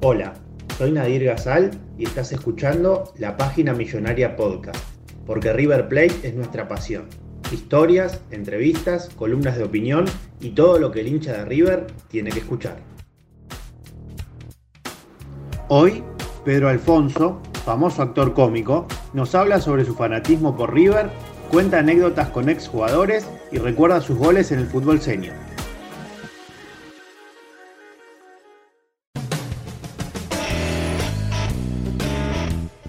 [0.00, 0.34] Hola,
[0.78, 4.78] soy Nadir Gazal y estás escuchando la página Millonaria Podcast,
[5.26, 7.08] porque River Plate es nuestra pasión.
[7.50, 10.04] Historias, entrevistas, columnas de opinión
[10.40, 12.76] y todo lo que el hincha de River tiene que escuchar.
[15.66, 16.04] Hoy,
[16.44, 21.10] Pedro Alfonso, famoso actor cómico, nos habla sobre su fanatismo por River,
[21.50, 25.47] cuenta anécdotas con exjugadores y recuerda sus goles en el fútbol senior.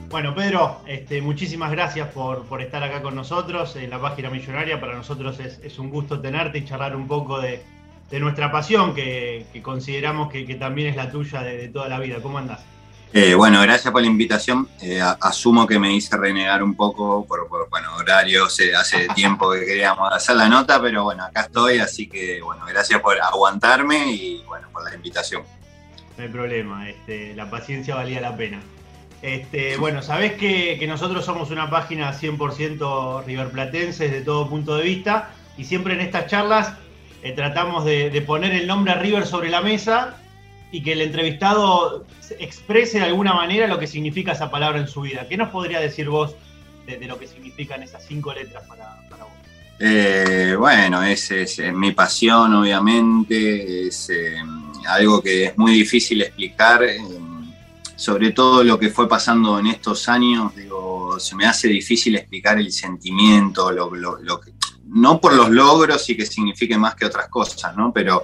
[0.09, 4.79] Bueno, Pedro, este, muchísimas gracias por, por, estar acá con nosotros en la página millonaria.
[4.81, 7.63] Para nosotros es, es un gusto tenerte y charlar un poco de,
[8.09, 11.87] de nuestra pasión, que, que consideramos que, que, también es la tuya de, de toda
[11.89, 12.17] la vida.
[12.23, 12.61] ¿Cómo andás?
[13.13, 14.67] Eh, bueno, gracias por la invitación.
[14.81, 18.59] Eh, asumo que me hice renegar un poco por, por bueno, horarios.
[18.61, 22.65] Eh, hace tiempo que queríamos hacer la nota, pero bueno, acá estoy, así que bueno,
[22.67, 25.43] gracias por aguantarme y bueno, por la invitación.
[26.17, 28.59] No hay problema, este, la paciencia valía la pena.
[29.21, 35.31] Este, bueno, sabés que, nosotros somos una página 100% riverplatense de todo punto de vista
[35.57, 36.73] y siempre en estas charlas
[37.21, 40.15] eh, tratamos de, poner el nombre a River sobre la mesa
[40.71, 42.05] y que el entrevistado
[42.39, 45.27] exprese de alguna manera lo que significa esa palabra en su vida.
[45.27, 46.35] ¿Qué nos podría decir vos
[46.85, 49.33] de, lo que significan esas cinco letras para, vos?
[49.79, 54.35] Eh, bueno, es, es, es, mi pasión, obviamente, es eh,
[54.87, 56.83] algo que es muy difícil explicar
[57.99, 62.57] sobre todo lo que fue pasando en estos años, digo, se me hace difícil explicar
[62.57, 63.91] el sentimiento, lo,
[64.39, 64.53] que,
[64.85, 67.91] no por los logros y que signifique más que otras cosas, ¿no?
[67.91, 68.23] Pero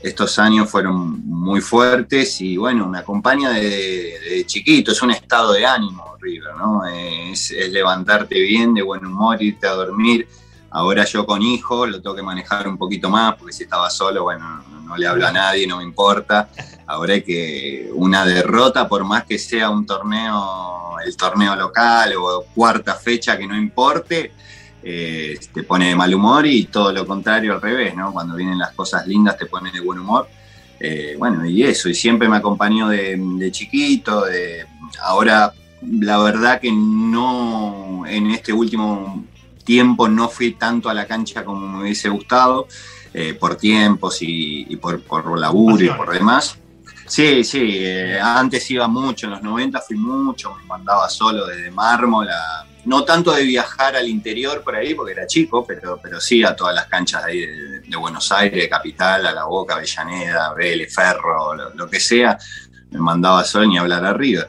[0.00, 5.52] estos años fueron muy fuertes y bueno, me acompaña de, de chiquito, es un estado
[5.52, 6.86] de ánimo, River, ¿no?
[6.86, 10.28] Es, es, levantarte bien, de buen humor, irte a dormir.
[10.72, 14.24] Ahora yo con hijo lo tengo que manejar un poquito más, porque si estaba solo,
[14.24, 16.48] bueno, no le hablo a nadie, no me importa.
[16.86, 22.94] Ahora que una derrota, por más que sea un torneo, el torneo local o cuarta
[22.94, 24.32] fecha que no importe,
[24.82, 28.12] eh, te pone de mal humor y todo lo contrario al revés, ¿no?
[28.12, 30.28] Cuando vienen las cosas lindas te pone de buen humor.
[30.80, 34.66] Eh, bueno, y eso, y siempre me acompañó de, de chiquito, de,
[35.02, 39.24] ahora la verdad que no, en este último
[39.64, 42.66] tiempo no fui tanto a la cancha como me hubiese gustado,
[43.14, 46.58] eh, por tiempos y, y por, por, laburo y por demás.
[47.06, 51.70] Sí, sí, eh, antes iba mucho, en los 90 fui mucho, me mandaba solo desde
[51.70, 56.20] mármol, a, no tanto de viajar al interior por ahí, porque era chico, pero, pero
[56.20, 59.44] sí a todas las canchas de ahí de, de Buenos Aires, de Capital, a La
[59.44, 62.38] Boca, Avellaneda, Vélez, Ferro, lo, lo, que sea,
[62.90, 64.48] me mandaba solo ni hablar arriba.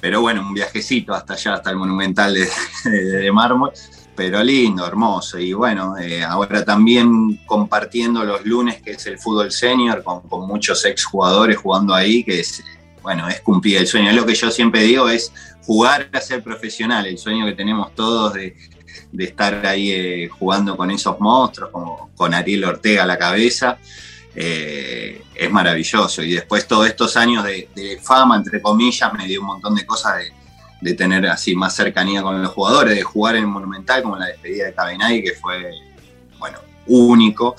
[0.00, 2.48] Pero bueno, un viajecito hasta allá, hasta el Monumental de,
[2.90, 3.72] de, de mármol,
[4.14, 5.38] pero lindo, hermoso.
[5.38, 10.46] Y bueno, eh, ahora también compartiendo los lunes, que es el fútbol senior, con, con
[10.46, 12.62] muchos exjugadores jugando ahí, que es,
[13.02, 14.10] bueno, es cumplir el sueño.
[14.10, 15.32] Es lo que yo siempre digo, es
[15.66, 18.56] jugar a ser profesional, el sueño que tenemos todos de,
[19.18, 23.78] estar ahí eh, jugando con esos monstruos, como con Ariel Ortega a la cabeza.
[24.36, 26.22] Eh, es maravilloso.
[26.22, 29.86] Y después todos estos años de, de, fama, entre comillas, me dio un montón de
[29.86, 30.32] cosas de,
[30.84, 34.66] de, tener así más cercanía con los jugadores, de jugar en Monumental, como la despedida
[34.66, 35.70] de Cabenay, que fue,
[36.38, 37.56] bueno, único.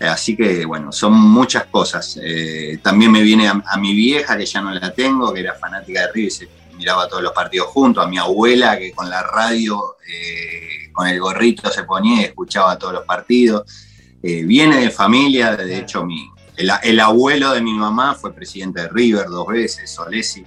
[0.00, 2.18] Así que, bueno, son muchas cosas.
[2.22, 5.54] Eh, también me viene a, a, mi vieja, que ya no la tengo, que era
[5.54, 6.48] fanática de River, se
[6.78, 11.20] miraba todos los partidos juntos, a mi abuela, que con la radio, eh, con el
[11.20, 13.64] gorrito se ponía y escuchaba todos los partidos.
[14.22, 18.82] Eh, viene de familia, de hecho, mi, el, el, abuelo de mi mamá fue presidente
[18.82, 20.44] de River dos veces, Solesi.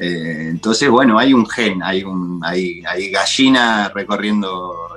[0.00, 2.80] Eh, entonces, bueno, hay un gen, hay, un, hay,
[3.10, 4.94] gallina recorriendo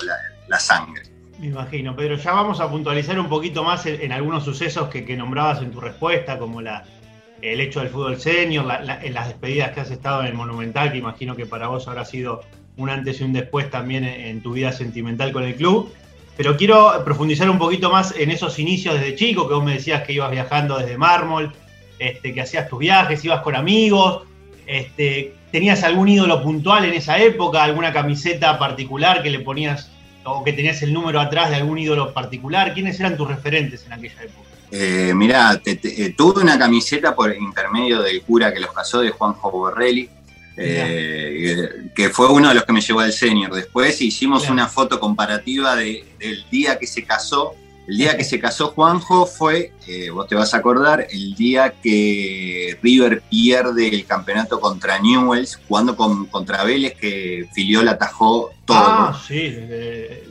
[0.48, 1.02] la, sangre.
[1.40, 5.18] Me imagino, Pedro, ya vamos a puntualizar un poquito más en, algunos sucesos que, que,
[5.18, 8.66] nombrabas en tu respuesta, como el hecho del fútbol senior,
[9.02, 12.06] en las despedidas que has estado en el Monumental, que imagino que para vos habrá
[12.06, 12.42] sido
[12.78, 15.92] un antes y un después también en, tu vida sentimental con el club.
[16.38, 20.04] Pero quiero profundizar un poquito más en esos inicios desde chico, que vos me decías
[20.04, 21.52] que ibas viajando desde mármol,
[22.00, 24.24] este, que hacías tus viajes, ibas con amigos.
[24.66, 27.64] Este, ¿Tenías algún ídolo puntual en esa época?
[27.64, 29.92] ¿Alguna camiseta particular que le ponías
[30.24, 32.74] o que tenías el número atrás de algún ídolo particular?
[32.74, 34.50] ¿Quiénes eran tus referentes en aquella época?
[34.72, 39.52] Eh, mirá, eh, tuve una camiseta por intermedio del cura que los casó, de Juanjo
[39.52, 40.10] Borrelli,
[40.58, 43.54] eh, que fue uno de los que me llevó al senior.
[43.54, 47.54] Después hicimos una foto comparativa del día que se casó.
[47.88, 51.74] El día que se casó Juanjo fue, eh, vos te vas a acordar, el día
[51.82, 58.78] que River pierde el campeonato contra Newells, jugando con, contra Vélez, que Filiol atajó todo.
[58.78, 59.54] Ah, sí,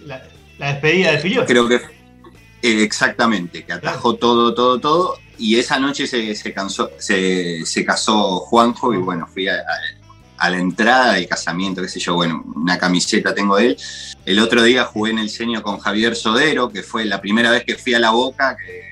[0.07, 0.23] la,
[0.59, 1.45] despedida de Filiol.
[1.47, 5.19] Creo que eh, exactamente, que atajó todo, todo, todo.
[5.37, 10.02] Y esa noche se, se, se, casó Juanjo y bueno, fui a a
[10.51, 13.77] la entrada del casamiento, qué sé yo, bueno, una camiseta tengo de él.
[14.25, 17.65] El otro día jugué en el senio con Javier Sodero, que fue la primera vez
[17.65, 18.83] que fui a la Boca, que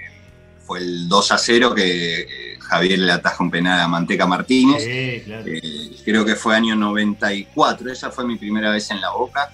[0.67, 4.85] fue el 2 a 0, que Javier le ataja un penal a Manteca Martínez.
[4.85, 5.44] Sí, claro.
[5.47, 9.50] Eh, creo que fue año 94, esa fue mi primera vez en la Boca.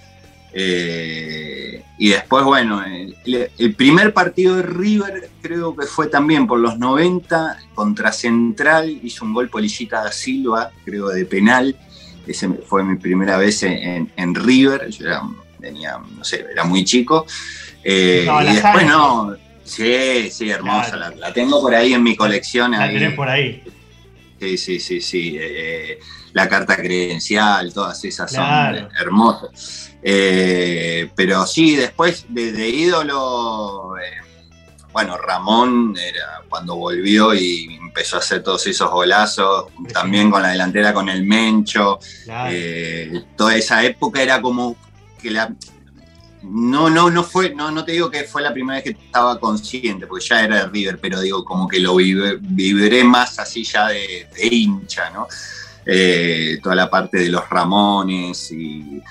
[0.59, 6.79] Eh, y después, bueno, el, primer partido de River creo que fue también por los
[6.79, 11.77] 90 contra Central, hizo un gol Policita da Silva, creo de penal,
[12.27, 14.89] ese fue mi primera vez en, River.
[14.91, 15.23] Yo era,
[15.61, 17.27] tenía, no sé, era muy chico.
[17.83, 19.37] Eh, y después no.
[19.65, 20.97] Sí, sí, hermosa.
[20.97, 22.73] La, tengo por ahí en mi colección.
[22.73, 23.63] La tenés por ahí.
[24.41, 25.37] Sí, sí, sí, sí.
[25.41, 25.99] Eh,
[26.33, 29.91] la carta credencial, todas esas son hermosas.
[30.03, 33.95] Eh, pero sí, después de, ídolo,
[34.97, 40.49] bueno, Ramón era cuando volvió y empezó a hacer todos esos golazos, también con la
[40.49, 41.99] delantera con el Mencho.
[42.49, 44.75] Eh, toda esa época era como
[45.21, 45.53] que la.
[46.45, 49.39] No, no, no fue, no, no te digo que fue la primera vez que estaba
[49.39, 53.89] consciente, porque ya era de River, pero digo como que lo viviré más así ya
[53.89, 55.29] de, hincha, ¿no?
[55.85, 59.03] Eh, toda la parte de los Ramones y,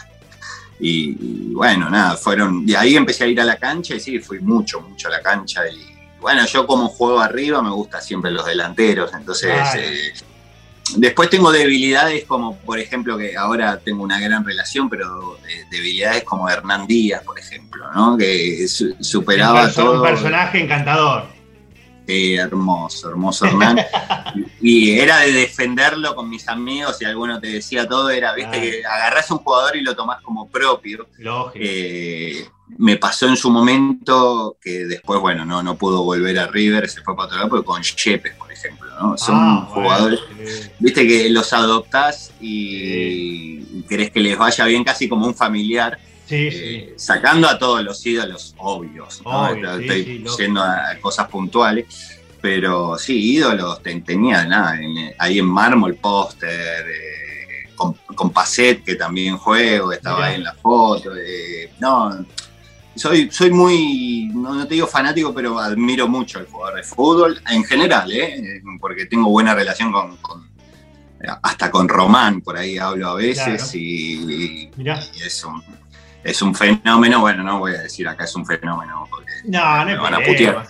[0.80, 2.66] y, bueno, nada, fueron.
[2.66, 5.22] De ahí empecé a ir a la cancha y sí, fui mucho, mucho a la
[5.22, 5.62] cancha.
[5.68, 9.52] Y bueno, yo como juego arriba me gustan siempre los delanteros, entonces.
[9.78, 10.14] Eh,
[10.98, 15.38] después tengo debilidades como, por ejemplo, que ahora tengo una gran relación, pero
[15.72, 18.18] debilidades como Hernán Díaz, por ejemplo, ¿no?
[18.18, 20.02] Que superaba todo.
[20.02, 21.35] Un personaje encantador.
[22.08, 23.80] Sí, hermoso, hermoso Hernán.
[24.62, 28.86] y, era de defenderlo con mis amigos y alguno te decía todo, era, viste, que
[28.86, 31.08] agarrás a un jugador y lo tomás como propio.
[31.18, 31.66] Lógico.
[31.68, 32.48] Eh,
[32.78, 37.02] me pasó en su momento que después, bueno, no, no pudo volver a River, se
[37.02, 39.18] fue para otro lado, porque con Shepes, por ejemplo, ¿no?
[39.18, 40.20] Son ah, jugadores,
[40.80, 46.00] viste, que los adoptás y querés que les vaya bien casi como un familiar
[46.30, 49.22] eh, sacando a todos los ídolos obvios,
[49.80, 51.86] estoy yendo a cosas puntuales,
[52.42, 54.80] pero sí, ídolos tenía nada,
[55.20, 58.32] ahí en mármol póster, eh, con, con
[58.84, 62.26] que también juego, estaba ahí en la foto, eh, no,
[62.96, 67.64] soy, soy muy, no, te digo fanático, pero admiro mucho al jugador de fútbol, en
[67.64, 68.12] general,
[68.80, 70.18] porque tengo buena relación con,
[71.42, 75.62] hasta con Román, por ahí hablo a veces y, y, es un,
[76.26, 80.02] es un fenómeno, bueno, no voy a decir acá es un fenómeno porque no, no
[80.02, 80.68] van a putear.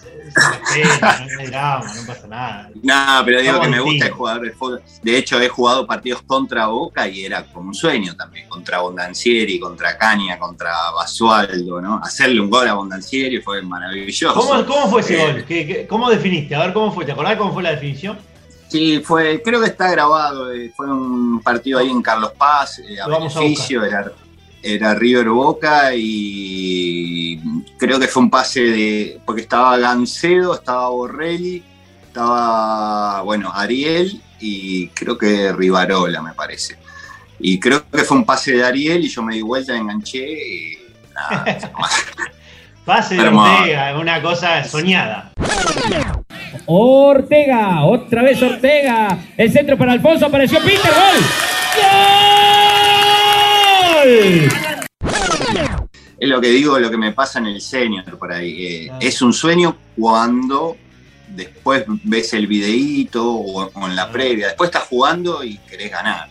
[1.50, 2.69] no, pasa nada.
[2.83, 4.81] No, pero digo que me gusta el jugador de fútbol.
[5.01, 9.57] De hecho, he jugado partidos contra Boca y era como un sueño también, contra Bondancieri,
[9.57, 12.01] contra Caña, contra Basualdo, ¿no?
[12.03, 14.33] Hacerle un gol a Bondancieri fue maravilloso.
[14.33, 15.88] ¿Cómo, fue ese eh, gol?
[15.88, 16.53] cómo definiste?
[16.53, 17.05] A ver, ¿cómo fue?
[17.05, 18.17] ¿Te acordás cómo fue la definición?
[18.67, 23.00] Sí, fue, creo que está grabado, eh, fue un partido ahí en Carlos Paz, eh,
[23.00, 24.12] a beneficio, era
[24.65, 27.39] era River Boca y
[27.77, 29.19] creo que fue un pase de.
[29.24, 31.63] porque estaba Gancedo, estaba Borrelli,
[32.07, 36.77] estaba, bueno, Ariel y creo que Rivarola, me parece.
[37.39, 40.77] Y creo que fue un pase de Ariel y yo me di vuelta, enganché y
[41.13, 41.45] nada.
[42.86, 45.31] pase de Ortega, una cosa soñada.
[46.65, 49.17] Ortega, otra vez Ortega.
[49.38, 51.54] El centro para Alfonso, apareció Peter, gol.
[56.17, 58.65] Es lo que digo, lo que me pasa en el senior por ahí.
[58.65, 60.77] Eh, es un sueño cuando
[61.27, 66.29] después ves el videíto o, en la previa, después estás jugando y querés ganar.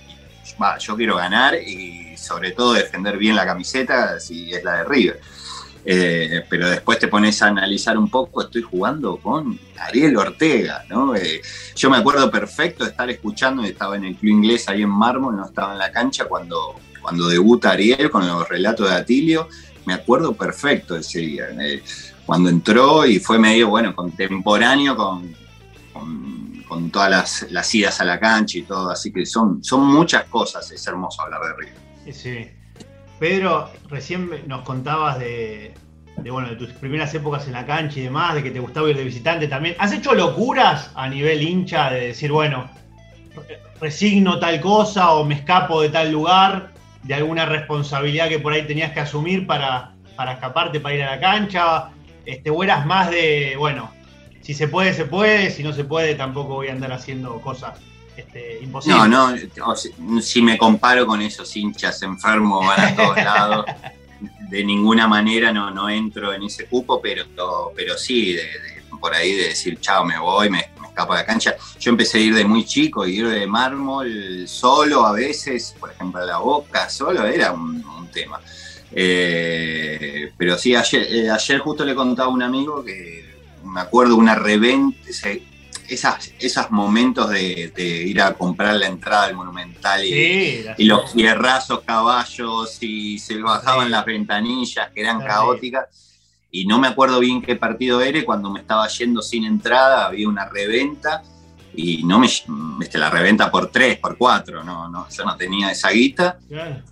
[0.61, 4.85] Va, yo quiero ganar y sobre todo defender bien la camiseta si es la de
[4.85, 5.21] River.
[5.87, 11.15] Eh, pero después te pones a analizar un poco, estoy jugando con Ariel Ortega, ¿no?
[11.15, 11.43] Eh,
[11.77, 15.37] yo me acuerdo perfecto de estar escuchando, estaba en el club inglés ahí en Mármol,
[15.37, 19.51] no estaba en la cancha cuando, cuando debuta Ariel con los relatos de Atilio,
[19.85, 21.83] me acuerdo perfecto ese día, eh,
[22.25, 25.35] cuando entró y fue medio, bueno, contemporáneo con,
[26.67, 30.25] con, todas las, las, idas a la cancha y todo, así que son, son muchas
[30.25, 32.15] cosas, es hermoso hablar de River.
[32.15, 32.49] Sí.
[33.21, 35.75] Pedro, recién nos contabas de,
[36.17, 38.97] bueno, de tus primeras épocas en la cancha y demás, de que te gustaba ir
[38.97, 39.77] de visitante también.
[39.79, 42.71] ¿Has hecho locuras a nivel hincha de decir, bueno,
[43.79, 46.74] resigno tal cosa o me escapo de tal lugar,
[47.05, 51.13] de alguna responsabilidad que por ahí tenías que asumir para, para escaparte, para ir a
[51.13, 51.91] la cancha?
[52.27, 53.91] Este, ¿O más de, bueno,
[54.43, 57.79] si se puede, se puede, si no se puede, tampoco voy a andar haciendo cosas
[58.17, 63.67] este, no, no, si me comparo con esos hinchas enfermos van a todos lados,
[64.51, 67.25] de ninguna manera no, no entro en ese cupo, pero,
[67.75, 68.37] pero sí,
[69.01, 71.57] por ahí de decir, chao, me voy, me, escapo de cancha.
[71.81, 76.23] Yo empecé a ir de muy chico, ir de mármol solo a veces, por ejemplo,
[76.23, 77.83] a la boca, solo era un,
[78.13, 78.41] tema.
[78.93, 83.25] Eh, pero sí, ayer, eh, ayer justo le contaba a un amigo que
[83.65, 84.97] me acuerdo una reventa,
[85.89, 87.73] esas, esos momentos de,
[88.07, 94.05] ir a comprar la entrada del Monumental y, los fierrazos caballos y se bajaban las
[94.05, 95.87] ventanillas que eran caóticas.
[96.55, 100.29] Y no me acuerdo bien qué partido era, cuando me estaba yendo sin entrada había
[100.29, 101.21] una reventa
[101.75, 105.73] y no me este, la reventa por tres, por cuatro, no, no, yo no tenía
[105.73, 106.39] esa guita.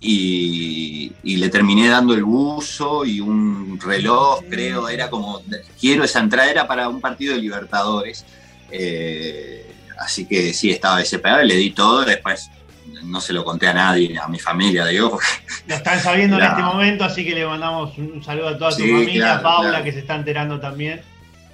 [0.01, 5.41] Y, y, le terminé dando el buzo y un reloj, creo, era como,
[5.79, 8.25] quiero esa entrada, era para un partido de Libertadores
[8.75, 12.49] eh, así que sí, estaba desesperado, le di todo, después
[13.03, 15.19] no se lo conté a nadie, a mi familia, digo.
[15.67, 18.83] Lo están sabiendo en este momento, así que le mandamos un saludo a toda tu
[18.83, 21.01] familia, a Paula, que se está enterando también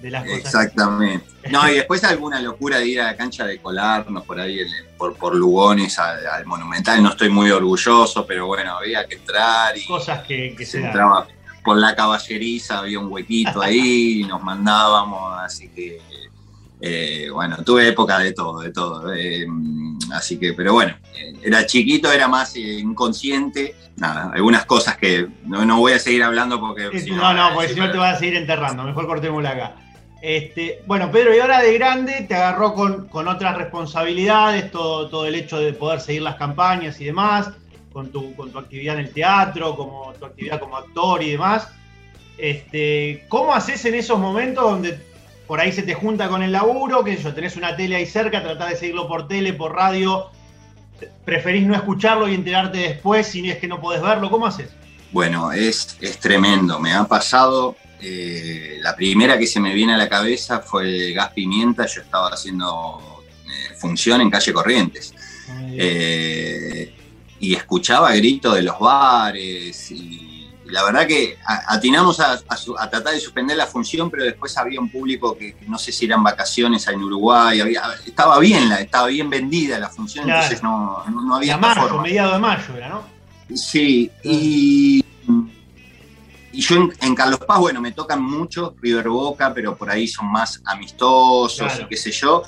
[0.01, 0.39] de las cosas.
[0.39, 1.25] Exactamente.
[1.49, 4.59] No, y después alguna locura de ir a la cancha de colarnos por ahí,
[4.97, 7.01] por, por Lugones al, Monumental.
[7.01, 9.85] No estoy muy orgulloso, pero bueno, había que entrar y.
[9.85, 11.27] Cosas que, se, entraba.
[11.63, 15.99] Por la caballeriza había un huequito ahí y nos mandábamos, así que
[16.81, 19.13] eh, bueno, tuve época de todo, de todo.
[19.13, 19.45] Eh,
[20.13, 20.95] así que, pero bueno,
[21.43, 23.75] era chiquito, era más inconsciente.
[23.97, 26.89] Nada, algunas cosas que no, voy a seguir hablando porque.
[27.11, 28.83] no, no, porque si no te vas a seguir enterrando.
[28.83, 29.75] Mejor cortémosla acá.
[30.21, 35.35] Este, bueno, Pedro, y ahora de grande te agarró con, otras responsabilidades, todo, todo el
[35.35, 37.51] hecho de poder seguir las campañas y demás,
[37.93, 41.69] con tu, con tu actividad en el teatro, como tu actividad como actor y demás.
[42.37, 45.08] Este, ¿Cómo haces en esos momentos donde
[45.49, 48.43] por ahí se te junta con el laburo, que yo, tenés una tele ahí cerca,
[48.43, 50.29] tratás de seguirlo por tele, por radio,
[51.25, 54.69] preferís no escucharlo y enterarte después si es que no podés verlo, ¿cómo haces?
[55.11, 59.97] Bueno, es, es tremendo, me ha pasado, eh, la primera que se me viene a
[59.97, 65.15] la cabeza fue el gas pimienta, yo estaba haciendo eh, función en calle Corrientes.
[65.71, 66.93] Eh,
[67.39, 70.28] y escuchaba gritos de los bares y
[70.69, 72.39] la verdad que atinamos a,
[72.89, 76.23] tratar de suspender la función, pero después había un público que, no sé si eran
[76.23, 77.61] vacaciones en Uruguay,
[78.05, 82.75] estaba bien, estaba bien vendida la función, entonces no, no, había mayo, mediado de mayo
[82.75, 83.03] era, ¿no?
[83.55, 85.03] Sí, y,
[86.51, 90.31] y yo en, Carlos Paz, bueno, me tocan mucho River Boca, pero por ahí son
[90.31, 92.43] más amistosos y qué sé yo,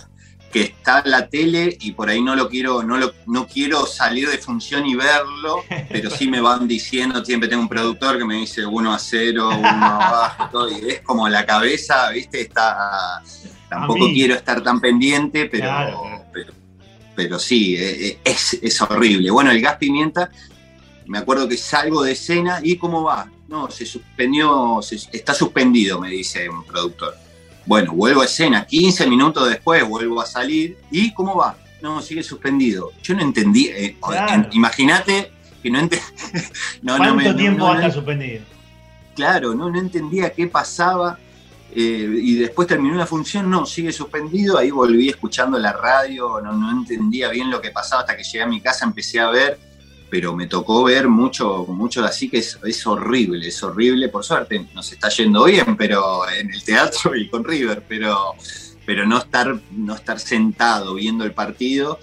[0.52, 4.30] que está la tele y por ahí no lo quiero, no lo, no quiero salir
[4.30, 8.36] de función y verlo, pero sí me van diciendo, siempre tengo un productor que me
[8.36, 13.22] dice uno a cero, uno abajo, todo, y es como la cabeza, viste, está
[13.70, 15.70] tampoco quiero estar tan pendiente, pero,
[17.16, 19.32] pero, sí, e, e, es, es horrible.
[19.32, 20.30] Bueno, el gas pimienta,
[21.08, 23.30] me acuerdo que salgo de escena y cómo va.
[23.48, 24.82] No, se suspendió,
[25.14, 27.16] está suspendido, me dice un productor
[27.66, 30.78] bueno, vuelvo a escena, 15 minutos después vuelvo a salir.
[30.90, 31.56] ¿Y cómo va?
[31.82, 32.92] No, sigue suspendido.
[33.02, 33.68] Yo no entendí.
[33.68, 33.98] Eh,
[34.52, 36.06] imagínate que no entendí.
[36.86, 38.44] ¿Cuánto tiempo va a estar suspendido?
[39.16, 41.18] Claro, no, no entendía qué pasaba.
[41.74, 44.58] Eh, y después terminó la función, no, sigue suspendido.
[44.58, 48.42] Ahí volví escuchando la radio, no, no entendía bien lo que pasaba hasta que llegué
[48.42, 49.71] a mi casa, empecé a ver
[50.12, 54.68] pero me tocó ver mucho, mucho así que es, es, horrible, es horrible, por suerte
[54.74, 58.36] nos está yendo bien, pero en el teatro y con River, pero,
[58.86, 61.98] pero no, estar, no estar sentado viendo el partido,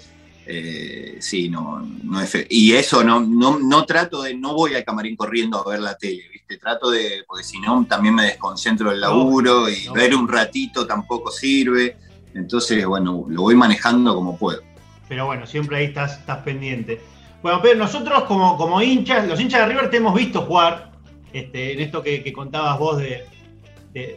[0.47, 4.83] eh, sí, no, no es Y eso no, no, no trato de, no voy al
[4.83, 6.57] camarín corriendo a ver la tele, ¿viste?
[6.57, 11.29] Trato de, porque si no también me desconcentro del laburo y ver un ratito tampoco
[11.29, 11.95] sirve,
[12.33, 14.63] entonces bueno, lo voy manejando como puedo.
[15.07, 16.99] Pero bueno, siempre ahí estás, estás pendiente.
[17.41, 20.91] Bueno, pero nosotros como, como hinchas, los hinchas de River te hemos visto jugar
[21.31, 23.25] este, en esto que, contabas vos de,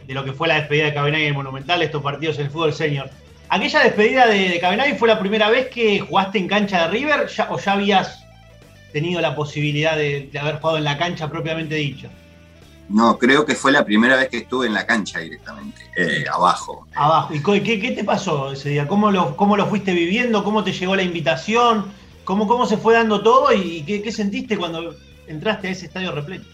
[0.07, 2.73] lo que fue la despedida de Cabenagui en el Monumental, estos partidos en el fútbol
[2.73, 3.09] senior.
[3.49, 7.59] ¿Aquella despedida de, de fue la primera vez que jugaste en cancha de River o
[7.59, 8.25] ya habías
[8.91, 12.09] tenido la posibilidad de, haber jugado en la cancha propiamente dicho?
[12.89, 16.85] No, creo que fue la primera vez que estuve en la cancha directamente, eh, abajo.
[16.93, 17.33] Abajo.
[17.33, 18.87] ¿Y qué, qué, te pasó ese día?
[18.87, 20.43] ¿Cómo lo, ¿Cómo lo fuiste viviendo?
[20.43, 21.91] ¿Cómo te llegó la invitación?
[22.23, 23.53] ¿Cómo, cómo se fue dando todo?
[23.53, 24.95] ¿Y qué, qué sentiste cuando
[25.27, 26.45] entraste a ese estadio repleto?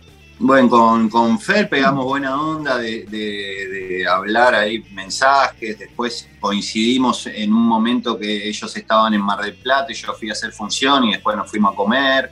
[0.42, 7.68] Bueno, con, con Fer pegamos buena onda de, hablar ahí mensajes, después coincidimos en un
[7.68, 11.12] momento que ellos estaban en Mar del Plata y yo fui a hacer función y
[11.12, 12.30] después nos fuimos a comer,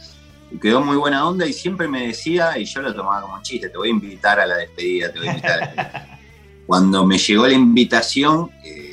[0.49, 3.67] y quedó muy buena onda y siempre me decía, y yo lo tomaba como chiste,
[3.67, 6.07] te voy a invitar a la despedida, te voy a invitar
[6.65, 8.86] Cuando me llegó la invitación, eh,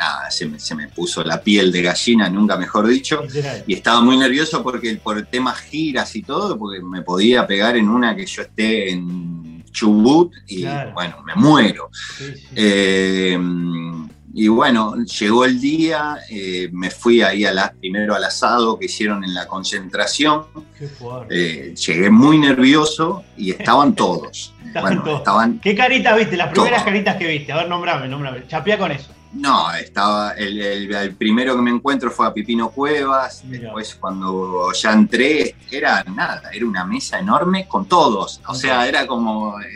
[0.00, 3.22] nada, se me, puso la piel de gallina, nunca mejor dicho,
[3.66, 7.88] y estaba muy nervioso porque por temas giras y todo, porque me podía pegar en
[7.88, 10.64] una que yo esté en Chubut y
[10.94, 11.90] bueno, me muero.
[12.56, 13.38] Eh,
[14.32, 19.22] y bueno, llegó el día, eh, me fui ahí a primero al asado que hicieron
[19.22, 20.44] en la concentración.
[21.28, 24.54] Eh, llegué muy nervioso y estaban todos.
[24.64, 26.36] estaban ¿Qué caritas viste?
[26.36, 27.52] Las primeras caritas que viste.
[27.52, 28.46] A ver, nombrame, nombrame.
[28.46, 29.10] Chapea con eso.
[29.32, 35.54] No, estaba el, primero que me encuentro fue a Pipino Cuevas, después cuando ya entré
[35.70, 39.66] era nada, era una mesa enorme con todos, o sea, era como, eh,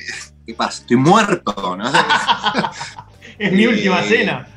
[0.45, 0.81] ¿qué pasa?
[0.81, 1.85] Estoy muerto, ¿no?
[3.39, 4.49] es mi última eh, cena.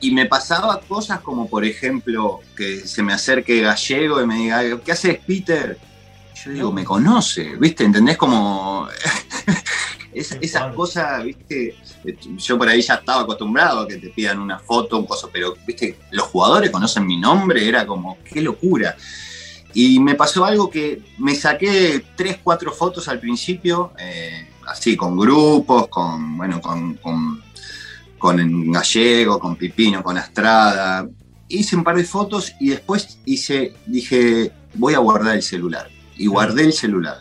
[0.00, 4.80] Y me pasaba cosas como, por ejemplo, que se me acerque Gallego y me diga,
[4.84, 5.78] ¿qué haces, Peter?
[6.44, 7.84] Yo digo, me conoce, ¿viste?
[7.84, 8.16] ¿Entendés?
[8.16, 8.88] Como
[10.14, 11.74] esas cosas, ¿viste?
[12.36, 15.54] yo por ahí ya estaba acostumbrado a que te pidan una foto, un coso, pero
[15.66, 18.96] viste, los jugadores conocen mi nombre, era como, qué locura.
[19.74, 25.16] Y me pasó algo que me saqué tres, cuatro fotos al principio, eh, así, con
[25.16, 27.42] grupos, con, bueno, con, con,
[28.18, 31.08] con Gallego, con Pipino, con Astrada.
[31.48, 35.88] Hice un par de fotos y después hice, dije, voy a guardar el celular.
[36.16, 37.18] Y guardé el celular.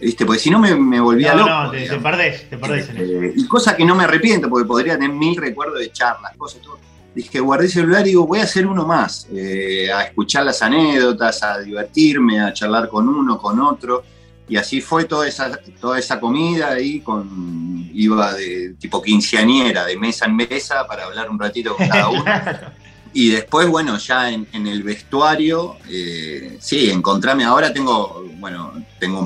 [0.00, 0.24] ¿Viste?
[0.24, 1.48] Porque si no me, me volvía loco.
[1.48, 2.88] No, te, perdés, te perdés.
[2.94, 6.62] Eh, y cosa que no me arrepiento, porque podría tener mil recuerdos de charlas, cosas,
[6.62, 6.78] todo.
[7.14, 10.62] Dije, guardé el celular y digo, voy a hacer uno más, eh, a escuchar las
[10.62, 14.04] anécdotas, a divertirme, a charlar con uno, con otro.
[14.48, 19.96] Y así fue toda esa, toda esa comida ahí, con, iba de tipo quinceañera, de
[19.98, 22.24] mesa en mesa, para hablar un ratito con cada uno.
[23.12, 27.42] Y después, bueno, ya en, el vestuario, eh, sí, encontrarme.
[27.42, 29.22] Ahora tengo, bueno, tengo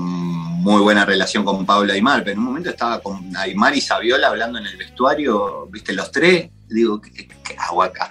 [0.63, 4.29] muy buena relación con Paula Aymar, pero en un momento estaba con Aymar y Saviola
[4.29, 6.51] hablando en el vestuario, viste, los tres.
[6.69, 8.09] Digo, ¿qué, hago acá?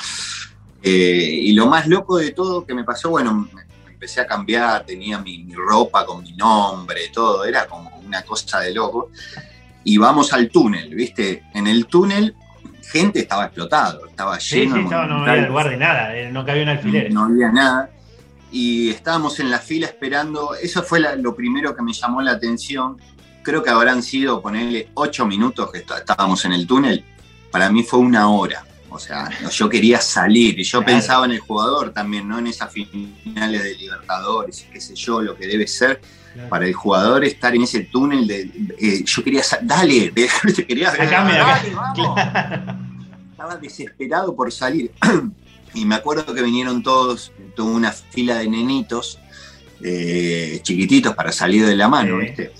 [0.83, 3.61] Eh, y lo más loco de todo que me pasó, bueno, me
[3.91, 8.59] empecé a cambiar, tenía mi, mi ropa con mi nombre, todo, era como una cosa
[8.59, 9.11] de loco.
[9.85, 12.35] Y vamos al túnel, viste, en el túnel
[12.91, 14.75] gente estaba explotado, estaba lleno.
[14.75, 17.13] Sí, estaba, no había lugar de nada, eh, no cabía un alfiler.
[17.13, 17.89] No, había nada.
[18.51, 22.97] Y estábamos en la fila esperando, eso fue lo primero que me llamó la atención.
[23.43, 27.03] Creo que habrán sido, ponerle, ocho minutos que estábamos en el túnel.
[27.49, 28.65] Para mí fue una hora.
[28.89, 32.39] O sea, yo quería salir y yo pensaba en el jugador también, ¿no?
[32.39, 36.01] En esas finales de Libertadores, qué sé yo, lo que debe ser
[36.49, 38.41] para el jugador estar en ese túnel de.
[38.79, 39.43] Eh, yo quería.
[39.61, 40.13] Dale,
[40.67, 40.91] quería.
[43.31, 44.91] Estaba desesperado por salir.
[45.73, 49.19] y me acuerdo que vinieron todos, tuvo una fila de nenitos
[49.83, 52.53] eh, chiquititos para salir de la mano, ¿viste?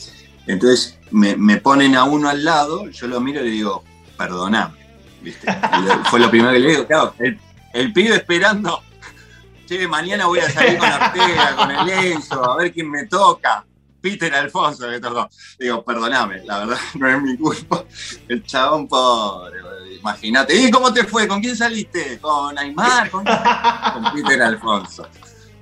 [0.48, 3.84] Entonces me, ponen a uno al lado, yo lo miro y le digo,
[4.18, 4.76] perdoname,
[5.22, 5.48] ¿viste?
[6.10, 7.40] fue lo primero que le digo, claro, el,
[7.74, 8.82] el pibe esperando
[9.88, 13.66] mañana voy a salir con Ortega, con el Enzo, a ver quién me toca.
[14.02, 15.30] Peter Alfonso me tocó.
[15.60, 17.86] Digo, perdóname, la verdad no es mi culpa.
[18.28, 19.60] El chabón pobre,
[20.02, 20.56] imagínate.
[20.56, 21.28] ¿Y cómo te fue?
[21.28, 22.20] ¿Con quién saliste?
[22.20, 23.10] ¿Con Aymar?
[23.10, 25.08] ¿Con, Peter Alfonso.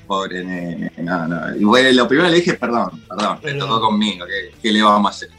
[0.08, 1.56] Pobre nene, no, no.
[1.56, 5.12] Y bueno, lo primero le dije, perdón, perdón, me tocó conmigo, ¿qué, ¿qué le vamos
[5.12, 5.30] a hacer?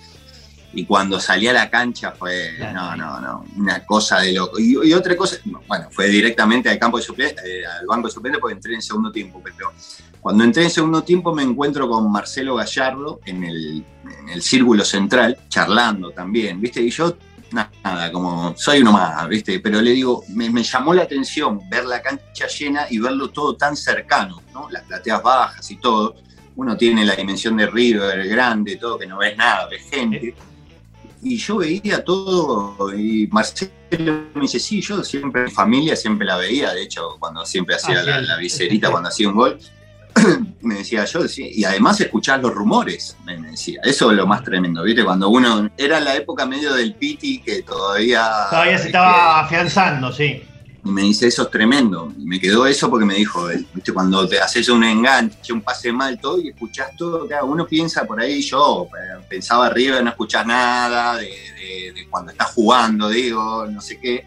[0.72, 4.58] y cuando salí a la cancha fue, no, no, no, una cosa de loco.
[4.58, 8.38] Y, otra cosa, bueno, fue directamente al campo de suplente, eh, al banco de suplente
[8.38, 9.72] porque entré en segundo tiempo, pero
[10.20, 14.84] cuando entré en segundo tiempo me encuentro con Marcelo Gallardo en el, en el círculo
[14.84, 16.80] central, charlando también, ¿viste?
[16.80, 17.16] Y yo,
[17.52, 19.60] nada, como soy uno más, ¿viste?
[19.60, 23.56] Pero le digo, me, me llamó la atención ver la cancha llena y verlo todo
[23.56, 24.68] tan cercano, ¿no?
[24.70, 26.16] Las plateas bajas y todo.
[26.56, 30.34] Uno tiene la dimensión de River grande, todo, que no ves nada, ves gente
[31.22, 33.70] y yo veía todo, y Marcelo
[34.34, 38.02] me dice, sí, yo siempre, mi familia siempre la veía, de hecho, cuando siempre hacía
[38.02, 39.58] la, la, viserita, cuando hacía un gol,
[40.60, 43.80] me decía yo, y además escuchás los rumores, me decía.
[43.84, 45.04] Eso es lo más tremendo, ¿viste?
[45.04, 45.70] Cuando uno.
[45.76, 48.26] Era la época medio del piti que todavía.
[48.50, 50.42] Todavía se estaba afianzando, sí.
[50.82, 52.12] Y me dice, eso es tremendo.
[52.18, 53.92] Y me quedó eso porque me dijo, ¿viste?
[53.92, 58.20] cuando te haces un enganche, un pase mal, todo, y escuchás todo, uno piensa por
[58.20, 61.26] ahí, yo eh, pensaba arriba, no escuchás nada de,
[61.94, 64.24] de cuando estás jugando, digo, no sé qué,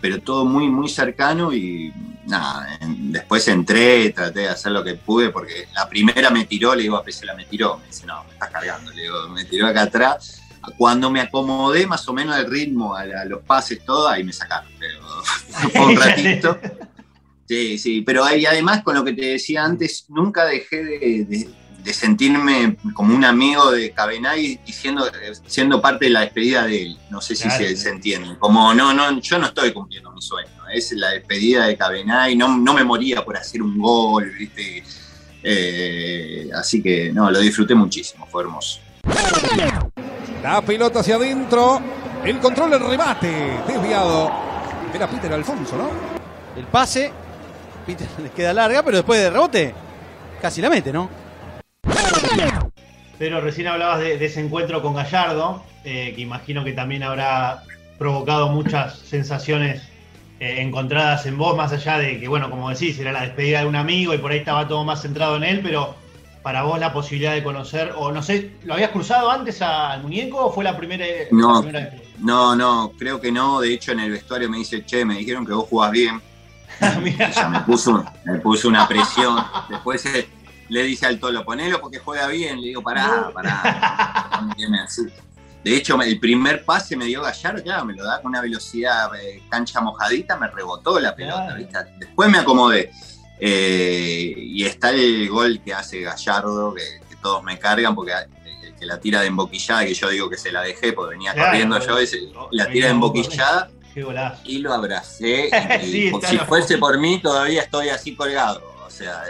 [0.00, 1.92] pero todo muy, muy cercano y
[2.26, 6.82] nada, después entré, traté de hacer lo que pude, porque la primera me tiró, le
[6.82, 9.66] digo a Pesela, me tiró, me dice, no, me estás cargando, le digo, me tiró
[9.66, 10.40] acá atrás.
[10.76, 14.70] Cuando me acomodé más o menos el ritmo, a, los pases, todo, ahí me sacaron,
[14.78, 15.00] pero
[15.86, 16.58] un ratito.
[17.46, 21.48] Sí, sí, pero ahí además con lo que te decía antes, nunca dejé de, de
[21.86, 25.04] sentirme como un amigo de Cabenay y siendo,
[25.46, 26.98] siendo parte de la despedida de él.
[27.10, 28.36] No sé si se, entiende.
[28.38, 30.50] Como no, no, yo no estoy cumpliendo mi sueño.
[30.72, 32.36] Es la despedida de Cabenay.
[32.36, 34.84] No, no me moría por hacer un gol, ¿viste?
[35.42, 38.80] Eh, así que no, lo disfruté muchísimo, fue hermoso.
[40.42, 41.80] La pelota hacia adentro.
[42.24, 43.62] El control del remate.
[43.66, 44.30] Desviado.
[44.94, 45.90] Era Peter Alfonso, ¿no?
[46.56, 47.12] El pase.
[47.86, 49.74] Peter le queda larga, pero después de rebote,
[50.40, 51.19] casi la mete, ¿no?
[53.18, 57.64] Pero recién hablabas de, ese encuentro con Gallardo, eh, que imagino que también habrá
[57.98, 59.82] provocado muchas sensaciones
[60.40, 63.66] eh, encontradas en vos, más allá de que, bueno, como decís, era la despedida de
[63.66, 65.94] un amigo y por ahí estaba todo más centrado en él, pero
[66.42, 70.46] para vos la posibilidad de conocer, o no sé, ¿lo habías cruzado antes al muñeco
[70.46, 71.62] o fue la primera, no,
[72.20, 73.60] No, no, creo que no.
[73.60, 76.22] De hecho, en el vestuario me dice, che, me dijeron que vos jugás bien.
[77.50, 79.36] me puso, me puso una presión.
[79.68, 80.26] Después eh,
[80.70, 82.60] le dice al Tolo, ponelo porque juega bien.
[82.60, 84.48] Le digo, pará, pará.
[85.62, 89.10] De hecho, el primer pase me dio Gallardo, claro, me lo da con una velocidad
[89.20, 91.54] eh, cancha mojadita, me rebotó la pelota,
[91.98, 92.90] Después me acomodé.
[93.38, 96.82] Eh, y está el gol que hace Gallardo, que,
[97.20, 100.50] todos me cargan porque eh, que la tira de emboquillada, que yo digo que se
[100.50, 101.98] la dejé porque venía corriendo yo,
[102.52, 103.70] la tira de emboquillada.
[104.44, 105.50] y lo abracé.
[105.82, 108.69] y, si fuese por mí, todavía estoy así colgado.
[108.90, 109.22] O sea,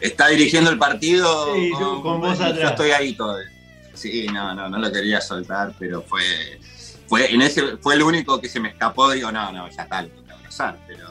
[0.00, 1.54] está dirigiendo el partido.
[1.54, 2.60] Sí, con, con vos atrás.
[2.60, 3.48] Yo estoy ahí todavía.
[3.94, 6.58] Sí, no, no, no lo quería soltar, pero fue,
[7.06, 9.12] fue, en ese, fue el único que se me escapó.
[9.12, 10.76] Digo, no, no, ya tal, tengo que abrazar.
[10.88, 11.06] Pero,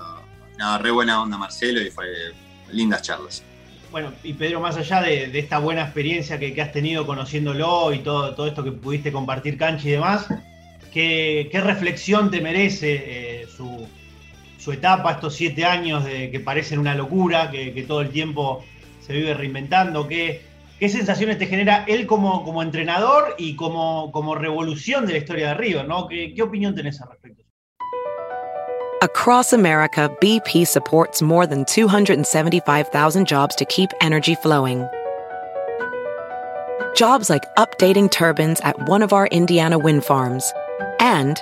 [0.57, 2.05] no, re buena onda Marcelo y fue
[2.71, 3.41] lindas charlas.
[3.89, 8.35] Bueno, y Pedro, más allá de, esta buena experiencia que, has tenido conociéndolo y todo,
[8.35, 10.27] todo esto que pudiste compartir cancha y demás,
[10.91, 13.87] ¿qué, reflexión te merece eh, su,
[14.61, 18.63] su etapa, estos siete años de, que parecen una locura, que, todo el tiempo
[18.99, 20.07] se vive reinventando?
[20.07, 20.41] ¿Qué,
[20.79, 25.53] sensaciones te genera él como, como entrenador y como, como revolución de la historia de
[25.55, 25.87] River?
[25.87, 26.07] ¿no?
[26.07, 27.43] ¿Qué, ¿Qué opinión tenés al respecto?
[29.01, 34.87] Across America, BP supports more than 275,000 jobs to keep energy flowing.
[36.95, 40.53] Jobs like updating turbines at one of our Indiana wind farms
[40.99, 41.41] and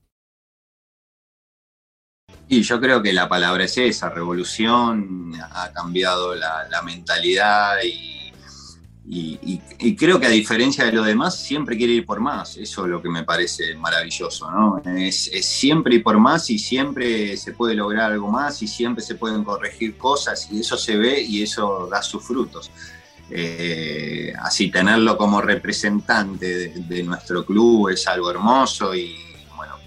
[2.51, 8.21] Y yo creo que la palabra es esa, revolución, ha cambiado la, la mentalidad y
[9.13, 12.55] y, creo que a diferencia de lo demás, siempre quiere ir por más.
[12.55, 14.81] Eso es lo que me parece maravilloso, ¿no?
[14.85, 19.15] Es, siempre ir por más y siempre se puede lograr algo más y siempre se
[19.15, 22.71] pueden corregir cosas y eso se ve y eso da sus frutos.
[23.29, 29.15] Eh, así tenerlo como representante de, nuestro club es algo hermoso y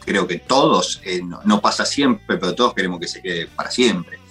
[0.04, 4.24] creo que todos, eh, no pasa siempre, pero todos queremos que se quede para siempre.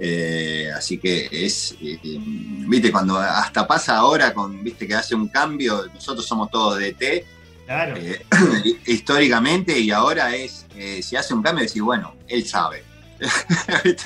[0.00, 5.28] Eh, así que es, eh, viste, cuando hasta pasa ahora con, viste, que hace un
[5.28, 7.24] cambio, nosotros somos todos DT,
[7.66, 7.96] claro.
[7.96, 8.24] Eh,
[8.86, 10.66] históricamente, y ahora es,
[11.02, 12.84] si hace un cambio, decir, bueno, él sabe.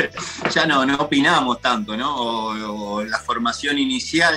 [0.55, 2.17] ya no, no opinamos tanto, ¿no?
[2.17, 4.35] O, la formación inicial,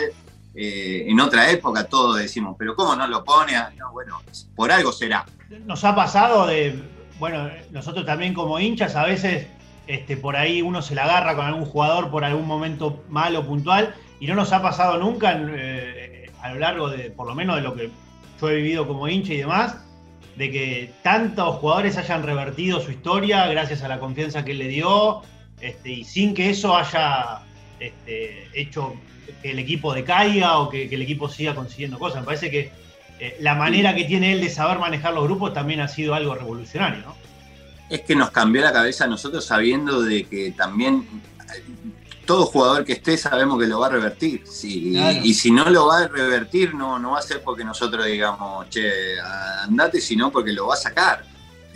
[0.56, 3.56] en otra época todos decimos, pero ¿cómo no lo pone?
[3.56, 4.22] Ah, no, bueno,
[4.56, 5.26] por algo será.
[5.66, 6.82] Nos ha pasado de,
[7.20, 9.48] bueno, nosotros también como hinchas a veces
[9.88, 13.94] este, por ahí uno se la agarra con algún jugador por algún momento malo, puntual,
[14.20, 17.62] y no nos ha pasado nunca eh, a lo largo de, por lo menos de
[17.62, 17.92] lo que
[18.42, 19.78] yo he vivido como hincha y demás,
[20.36, 25.22] de que tantos jugadores hayan revertido su historia gracias a la confianza que le dio,
[25.62, 27.42] este, y sin que eso haya
[27.80, 28.96] este, hecho
[29.42, 32.22] que el equipo decaiga o que, el equipo siga consiguiendo cosas.
[32.22, 32.72] Me parece que
[33.20, 36.36] eh, la manera que tiene él de saber manejar los grupos también ha sido algo
[36.36, 37.26] revolucionario, ¿no?
[37.90, 41.08] es que nos cambió la cabeza a nosotros sabiendo de que también
[42.26, 44.44] todo jugador que esté sabemos que lo va a revertir.
[44.64, 48.68] y, si no lo va a revertir, no, no va a ser porque nosotros digamos,
[48.70, 49.20] che,
[49.62, 51.24] andate, sino porque lo va a sacar.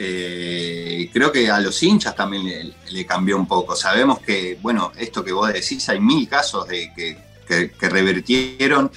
[0.01, 3.75] Eh, creo que a los hinchas también le, cambió un poco.
[3.75, 7.17] Sabemos que, bueno, esto que vos decís, hay mil casos de que,
[7.71, 8.89] que revertieron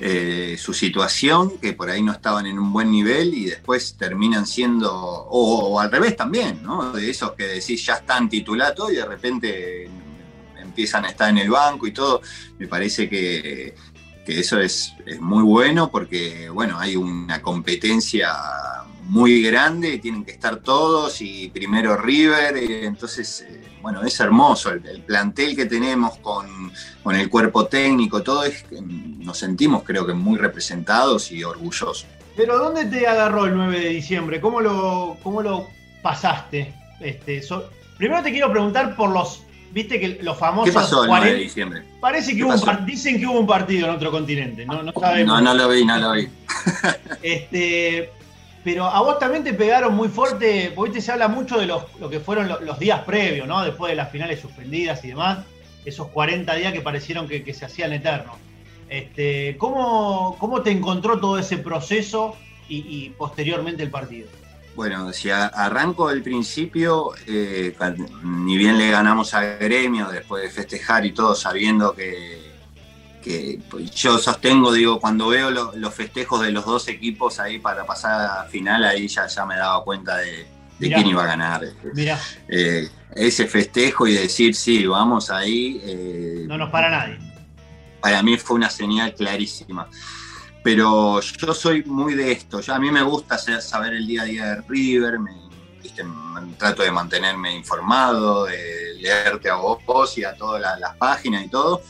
[0.00, 4.46] eh, su situación, que por ahí no estaban en un buen nivel y después terminan
[4.46, 6.92] siendo, o, al revés también, ¿no?
[6.92, 9.90] De esos que decís ya están titulados y de repente
[10.56, 12.22] empiezan a estar en el banco y todo.
[12.60, 13.74] Me parece que,
[14.24, 18.30] eso es, es, muy bueno porque, bueno, hay una competencia
[19.08, 24.70] muy grande, tienen que estar todos y primero River, eh, entonces, eh, bueno, es hermoso
[24.70, 26.70] el, plantel que tenemos con,
[27.10, 32.06] el cuerpo técnico, todo es, nos sentimos creo que muy representados y orgullosos.
[32.36, 34.40] Pero ¿dónde te agarró el 9 de diciembre?
[34.42, 35.66] ¿Cómo lo, cómo lo
[36.02, 36.74] pasaste?
[37.00, 37.42] Este,
[37.96, 39.42] primero te quiero preguntar por los,
[39.72, 40.68] viste que los famosos...
[40.68, 41.82] ¿Qué pasó el 9 de diciembre?
[41.98, 44.92] Parece que hubo un, dicen que hubo un partido en otro continente, no, no
[45.24, 46.28] No, no lo vi, no lo vi.
[47.22, 48.12] este,
[48.70, 52.10] pero a vos también te pegaron muy fuerte, porque se habla mucho de los, lo
[52.10, 53.64] que fueron los, días previos, ¿no?
[53.64, 55.38] Después de las finales suspendidas y demás,
[55.86, 58.36] esos 40 días que parecieron que, se hacían eternos.
[58.90, 62.36] Este, ¿cómo, ¿Cómo te encontró todo ese proceso
[62.68, 64.28] y, posteriormente el partido?
[64.76, 67.74] Bueno, si arranco del principio, eh,
[68.22, 72.47] ni bien le ganamos al gremio después de festejar y todo, sabiendo que,
[73.28, 77.84] que pues, yo sostengo, digo, cuando veo los festejos de los dos equipos ahí para
[77.84, 80.46] pasar a final, ahí ya, ya me daba cuenta de,
[80.78, 81.62] quién iba a ganar.
[81.92, 82.18] Mira.
[82.48, 85.78] Eh, ese festejo y decir, sí, vamos ahí.
[85.84, 87.18] Eh, no nos para nadie.
[88.00, 89.86] Para mí fue una señal clarísima.
[90.64, 92.60] Pero yo soy muy de esto.
[92.60, 95.32] Yo, a mí me gusta saber el día a día de River, me,
[96.56, 101.82] trato de mantenerme informado, de leerte a vos y a todas las páginas y todo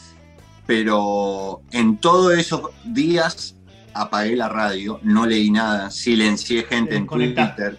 [0.68, 3.54] pero en todos esos días
[3.94, 7.78] apagué la radio, no leí nada, silencié gente en Twitter,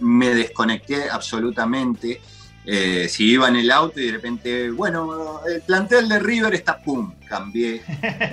[0.00, 2.22] me desconecté absolutamente.
[2.64, 6.80] Eh, si iba en el auto y de repente, bueno, el plantel de River está,
[6.80, 7.82] pum, cambié.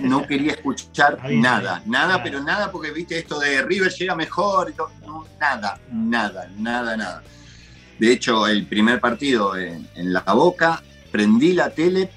[0.04, 4.74] No quería escuchar nada, nada, pero nada, porque viste esto de River llega mejor, y
[4.74, 4.90] todo.
[5.06, 7.24] No, nada, nada, nada, nada.
[8.00, 12.10] De hecho, el primer partido en la boca, prendí la tele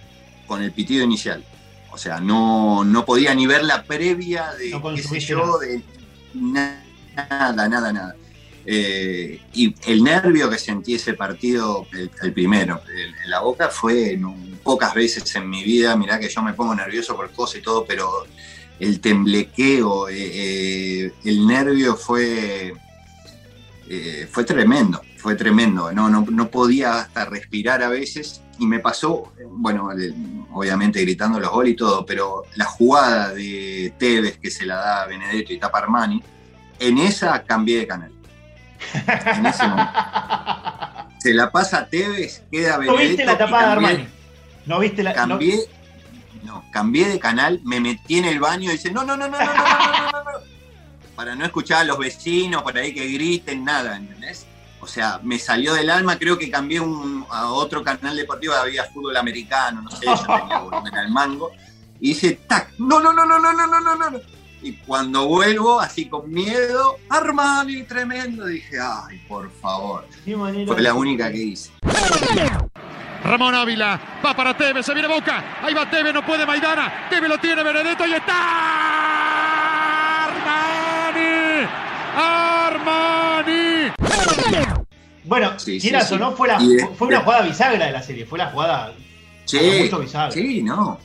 [0.46, 1.44] con el pitido inicial
[1.94, 5.80] o sea, no, podía ni ver la previa de, qué sé yo, de
[6.34, 8.16] nada, nada, nada.
[8.66, 12.82] Eh, y el nervio que sentí ese partido, el, primero,
[13.22, 14.18] en la boca, fue
[14.64, 15.96] pocas veces en mi vida.
[15.96, 18.26] Mirá que yo me pongo nervioso por cosas y todo, pero
[18.80, 22.74] el temblequeo, eh, eh, el nervio fue,
[24.32, 25.92] fue tremendo, fue tremendo.
[25.92, 29.90] No, no, no podía hasta respirar a veces y me pasó, bueno,
[30.52, 35.02] obviamente gritando los goles y todo, pero la jugada de Tevez que se la da
[35.02, 36.22] a Benedetto y tapa Armani,
[36.78, 38.12] en esa cambié de canal.
[39.36, 39.92] En ese momento.
[41.18, 43.02] Se la pasa a Tevez, queda Benedetto.
[43.02, 44.08] ¿No viste la tapada de Armani?
[44.66, 45.60] ¿No viste la Cambié,
[46.42, 49.38] no, cambié de canal, me metí en el baño y dice, no, no, no, no,
[49.38, 50.54] no, no, no, no, no,
[51.16, 54.46] Para no escuchar a los vecinos por ahí que griten, nada, ¿entendés?
[54.84, 58.84] O sea, me salió del alma, creo que cambié un, a otro canal deportivo, había
[58.84, 61.52] fútbol americano, no sé, yo tenía volumen al mango,
[62.00, 64.20] y hice tac, no, no, no, no, no, no, no, no, no.
[64.62, 70.06] Y cuando vuelvo, así con miedo, Armani, tremendo, dije, ay, por favor.
[70.66, 71.70] Fue la única que hice.
[73.24, 77.30] Ramón Ávila, va para Tevez, se viene Boca, ahí va Tevez, no puede Maidana, Tevez
[77.30, 78.34] lo tiene Benedetto y está
[80.26, 81.66] Armani,
[82.14, 83.63] Armani.
[85.24, 86.22] Bueno, Sí, quieras sí, o sí.
[86.22, 88.92] no, fue, la- de- fue una jugada bisagra de la serie, fue la jugada
[89.46, 90.30] Sí, bisagra.
[90.30, 90.98] sí, no.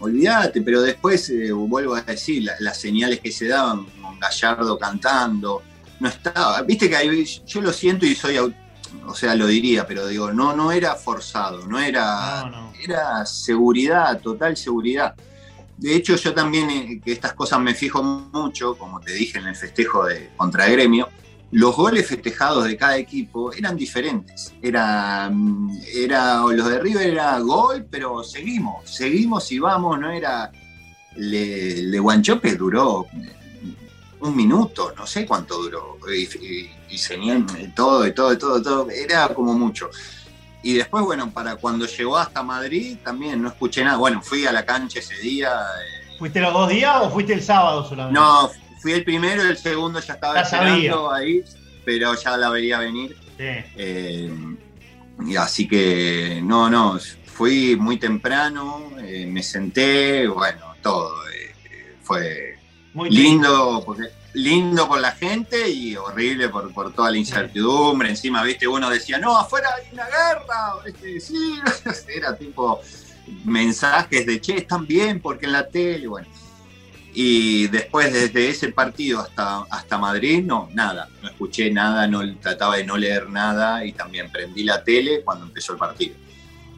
[0.00, 4.76] Olvídate, pero después eh, vuelvo a decir, la- las señales que se daban, con Gallardo
[4.78, 5.62] cantando,
[6.00, 6.60] no estaba.
[6.62, 10.56] Viste que ahí, yo lo siento y soy, o sea, lo diría, pero digo, no,
[10.56, 12.72] no era forzado, no era, No, no.
[12.82, 15.14] era seguridad, total seguridad.
[15.76, 19.46] De hecho, yo también, eh, que estas cosas me fijo mucho, como te dije en
[19.46, 21.08] el festejo de contra Gremio,
[21.52, 24.54] los goles festejados de cada equipo eran diferentes.
[24.62, 30.50] Era, mm, era los de River era gol, pero seguimos, seguimos y vamos, no era.
[31.16, 33.06] Le, el de Guanchope duró
[34.20, 35.98] un minuto, no sé cuánto duró.
[36.10, 37.44] Y, y, y señal,
[37.76, 38.90] todo, y todo, y todo, todo.
[38.90, 39.90] Era como mucho.
[40.62, 43.98] Y después, bueno, para cuando llegó hasta Madrid también no escuché nada.
[43.98, 45.50] Bueno, fui a la cancha ese día.
[45.50, 48.18] eh, ¿Fuiste los dos días o fuiste el sábado solamente?
[48.18, 48.50] no,
[48.82, 51.44] fui el primero, el segundo ya estaba Ya esperando ahí,
[51.84, 53.16] pero ya la vería venir.
[53.38, 53.44] Sí.
[53.76, 54.30] Eh,
[55.24, 61.12] y así que no, no, fui muy temprano, eh, me senté, bueno, todo.
[61.30, 61.54] eh,
[62.02, 62.58] fue
[62.92, 68.10] Muy lindo, porque, lindo por la gente y horrible por, por toda la incertidumbre.
[68.10, 70.74] Encima, viste, uno decía, no, afuera hay una guerra.
[70.86, 71.60] Este, sí,
[72.08, 72.80] era tipo
[73.44, 76.28] mensajes de, che, están bien porque en la tele, bueno.
[77.14, 82.76] Y después desde ese partido hasta, hasta Madrid, no, nada, no escuché nada, no trataba
[82.78, 86.14] de no leer nada y también prendí la tele cuando empezó el partido.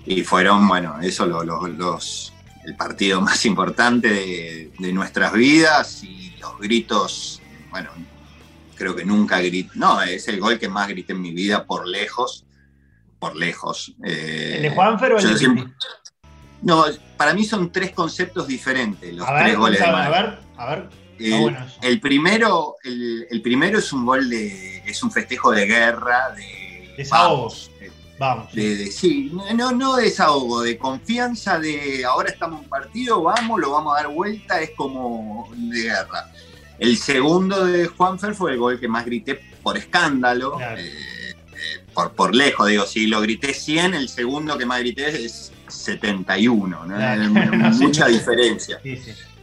[0.07, 2.33] Y fueron, bueno, eso lo- lo- los,
[2.65, 7.91] el partido más importante de, de nuestras vidas y los gritos, bueno,
[8.75, 11.87] creo que nunca grité, no, es el gol que más grité en mi vida por
[11.87, 12.45] lejos,
[13.21, 13.95] por lejos.
[14.05, 15.73] Eh, ¿El de Juanfer o el de siempre-?
[16.65, 16.85] No,
[17.17, 20.67] para mí son tres conceptos diferentes, los A ver, tres goles de a ver, a
[20.75, 20.89] ver.
[21.19, 21.77] Eh, bueno eso.
[21.83, 26.93] el primero, el, el primero es un gol de, es un festejo de guerra, de
[26.97, 27.37] Desahogo.
[27.43, 28.53] vamos, eh, Vamos.
[28.53, 33.61] de, de- sí, no, no de desahogo, de confianza, de ahora estamos en partido, vamos,
[33.61, 36.31] lo vamos a dar vuelta, es como de guerra.
[36.79, 40.79] El segundo de Juanfer fue el gol que más grité por escándalo, Claro.
[40.81, 40.85] eh,
[41.31, 45.53] eh, por, por lejos, digo, si lo grité 100, el segundo que más grité es
[45.85, 47.01] 71, ¿no?
[47.01, 47.29] Eh,
[47.81, 48.81] mucha diferencia.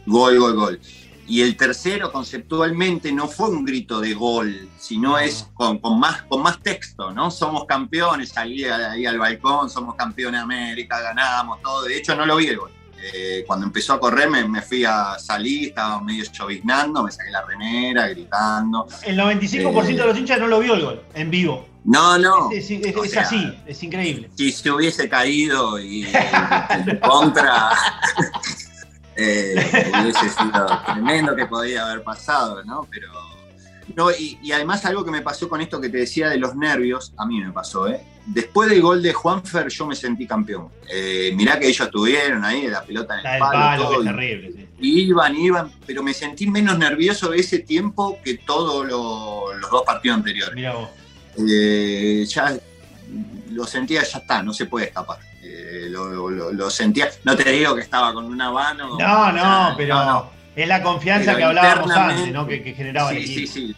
[0.06, 0.80] Gol, gol, gol.
[1.26, 6.22] Y el tercero, conceptualmente, no fue un grito de gol, sino es con, con más,
[6.22, 7.30] con más texto, ¿no?
[7.30, 11.84] Somos campeones, salí ahí al balcón, somos campeones de América, ganamos, todo.
[11.84, 12.70] De hecho, no lo vi el gol.
[13.04, 17.30] Eh, cuando empezó a correr, me, me fui a salir, estaba medio lloviznando, me saqué
[17.30, 18.86] la remera, gritando.
[19.02, 21.71] El 95% de los hinchas no lo vio el gol, en vivo.
[21.84, 22.50] No, no.
[22.52, 24.30] Es, es- es- O es sea, así, es increíble.
[24.36, 27.70] si se hubiese caído y en contra
[29.16, 32.86] eh, hubiese sido tremendo que podía haber pasado, ¿no?
[32.90, 33.08] Pero
[33.96, 36.54] no, y, y además algo que me pasó con esto que te decía de los
[36.54, 38.00] nervios, a mí me pasó, ¿eh?
[38.24, 40.68] Después del gol de Juanfer yo me sentí campeón.
[40.88, 44.52] Eh, mirá que ellos tuvieron ahí la pelota en el palo, que es terrible.
[44.52, 44.68] sí.
[44.84, 50.18] Iban, iban, pero me sentí menos nervioso ese tiempo que todos lo- los dos partidos
[50.18, 50.54] anteriores.
[50.54, 50.88] Mira vos.
[51.38, 52.56] Eh, ya
[53.50, 55.18] lo sentía, ya está, no se puede escapar.
[55.42, 58.98] Eh, lo, lo- lo sentía, no te digo que estaba con una mano.
[58.98, 62.46] No, no, pero no, es la confianza que hablábamos antes, ¿no?
[62.46, 63.52] Que, que generaba el Sí, equipo.
[63.52, 63.76] sí, sí.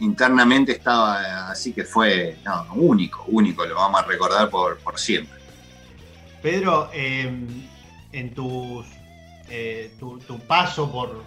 [0.00, 5.36] Internamente estaba así que fue no, único, único, lo vamos a recordar por, por siempre.
[6.40, 7.28] Pedro, eh,
[8.12, 8.86] en tus,
[9.50, 11.24] eh, tu, tu paso por,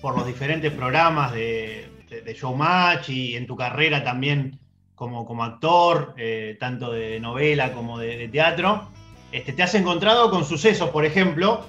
[0.00, 4.58] por los diferentes programas de, de- de Showmatch y en tu carrera también
[4.96, 8.88] como, como actor, eh, tanto de novela como de, de teatro,
[9.30, 11.64] este, te has encontrado con sucesos, por ejemplo,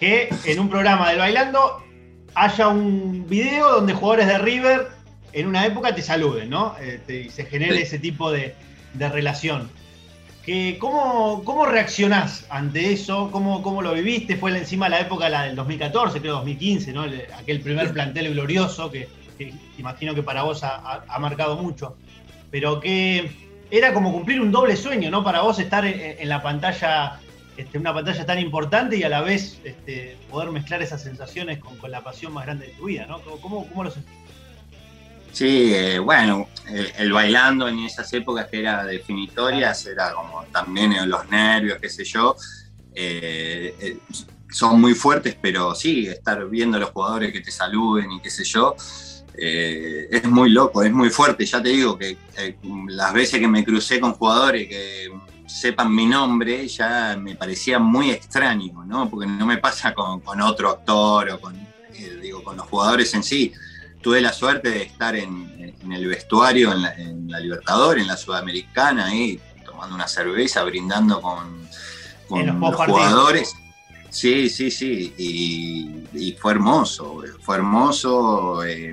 [0.00, 1.82] que en un programa del Bailando
[2.34, 4.88] haya un video donde jugadores de River
[5.34, 6.74] en una época te saluden, ¿no?
[6.80, 7.82] Este, y se genere Sí.
[7.82, 8.54] ese tipo de,
[8.94, 9.68] de relación.
[10.44, 13.30] Que, ¿cómo, ¿Cómo reaccionás ante eso?
[13.30, 14.36] ¿Cómo, ¿Cómo lo viviste?
[14.36, 17.04] Fue encima la época la del 2014, creo 2015, ¿no?
[17.04, 19.08] El- aquel primer plantel glorioso que,
[19.38, 21.96] que imagino que para vos ha, ha- ha marcado mucho.
[22.52, 23.28] Pero que
[23.72, 25.24] era como cumplir un doble sueño, ¿no?
[25.24, 27.18] Para vos estar en, la pantalla,
[27.56, 31.90] este, una pantalla tan importante y a la vez este, poder mezclar esas sensaciones con,
[31.90, 33.20] la pasión más grande de tu vida, ¿no?
[33.40, 34.12] ¿Cómo, cómo, lo sentís?
[35.32, 36.46] Sí, eh, bueno,
[36.98, 42.04] el, bailando en esas épocas que era definitorias, era como también los nervios, qué sé
[42.04, 42.36] yo.
[42.94, 43.96] eh, eh,
[44.52, 48.30] son muy fuertes, pero sí, estar viendo a los jugadores que te saluden y qué
[48.30, 48.76] sé yo,
[49.36, 51.44] eh, es muy loco, es muy fuerte.
[51.44, 52.56] Ya te digo que eh,
[52.88, 55.10] las veces que me crucé con jugadores que
[55.46, 59.08] sepan mi nombre, ya me parecía muy extraño, ¿no?
[59.10, 63.12] Porque no me pasa con, con otro actor o con, eh, digo, con los jugadores
[63.14, 63.52] en sí.
[64.00, 68.08] Tuve la suerte de estar en, en el vestuario, en la, en la Libertadores, en
[68.08, 71.68] la Sudamericana, ahí tomando una cerveza, brindando con,
[72.28, 73.54] con los jugadores.
[74.12, 75.12] Sí, sí, sí.
[75.16, 78.62] Y, y fue hermoso, fue hermoso.
[78.64, 78.92] eh,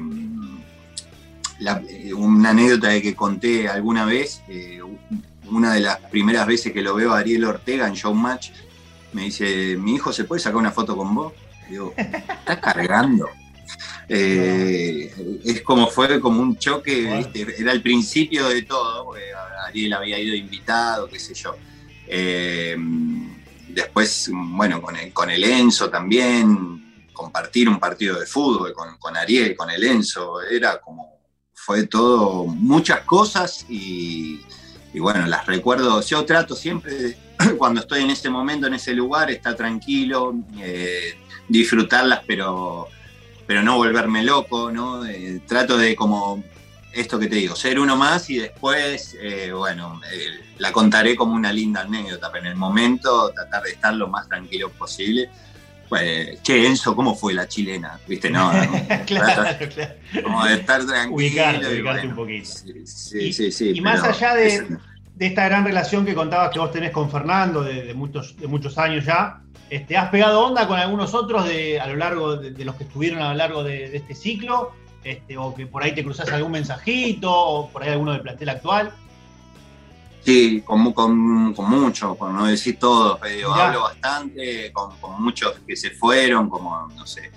[1.60, 4.80] la- eh, una anécdota que conté alguna vez, eh,
[5.52, 8.52] una de las primeras veces que lo veo a Ariel Ortega en Showmatch,
[9.12, 11.34] me dice, mi hijo, ¿se puede sacar una foto con vos?
[11.68, 13.28] Y digo, ¿estás cargando?
[14.12, 15.14] Eh,
[15.46, 17.46] es como fue como un choque, ¿viste?
[17.62, 19.22] era el principio de todo, porque
[19.68, 21.56] Ariel había ido invitado, qué sé yo.
[22.08, 22.76] Eh,
[23.70, 29.18] después, bueno, con el, con el Enzo también, compartir un partido de fútbol con, con
[29.18, 31.20] Ariel, con el Enzo, era como,
[31.54, 34.42] fue todo, muchas cosas y,
[34.96, 37.18] bueno, las recuerdo, yo trato siempre,
[37.58, 42.88] cuando estoy en ese momento, en ese lugar, estar tranquilo, eh, disfrutarlas, pero,
[43.46, 45.06] pero no volverme loco, ¿no?
[45.06, 46.44] Eh, trato de como
[46.94, 50.26] esto que te digo, ser uno más y después, eh, bueno, eh,
[50.58, 54.28] la contaré como una linda anécdota, pero en el momento tratar de estar lo más
[54.28, 55.30] tranquilo posible.
[55.88, 58.00] Pues, che, Enzo, ¿cómo fue la chilena?
[58.08, 58.30] ¿Viste?
[58.30, 58.72] No, no.
[59.08, 59.94] claro, claro.
[60.24, 61.16] como de estar tranquilo.
[61.16, 62.50] Ubicarte, y ubicarte bueno, un poquito.
[62.86, 63.72] Sí, sí, sí.
[63.76, 64.64] Y más allá de, es-
[65.16, 68.48] de esta gran relación que contabas que vos tenés con Fernando de, de muchos, de
[68.48, 72.52] muchos años ya, este, ¿has pegado onda con algunos otros de, a lo largo de,
[72.52, 74.72] de los que estuvieron a lo largo de este ciclo?
[75.04, 78.50] Este, o que por ahí te cruzás algún mensajito, o por ahí alguno del plantel
[78.50, 78.92] actual.
[80.24, 83.68] Sí, con, con, con mucho, por no decir todos, Mirá.
[83.68, 87.32] hablo bastante, con, con muchos que se fueron, como, no sé,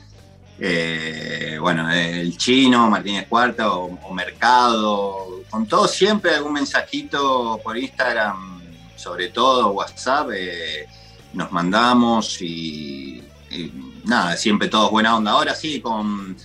[0.58, 7.78] eh, bueno, el chino, Martínez Cuarta o, o Mercado, con todos siempre algún mensajito por
[7.78, 8.60] Instagram,
[8.96, 10.86] sobre todo WhatsApp, eh,
[11.32, 13.72] nos mandamos y, y
[14.04, 15.32] nada, siempre todos buena onda.
[15.32, 16.36] Ahora sí, con,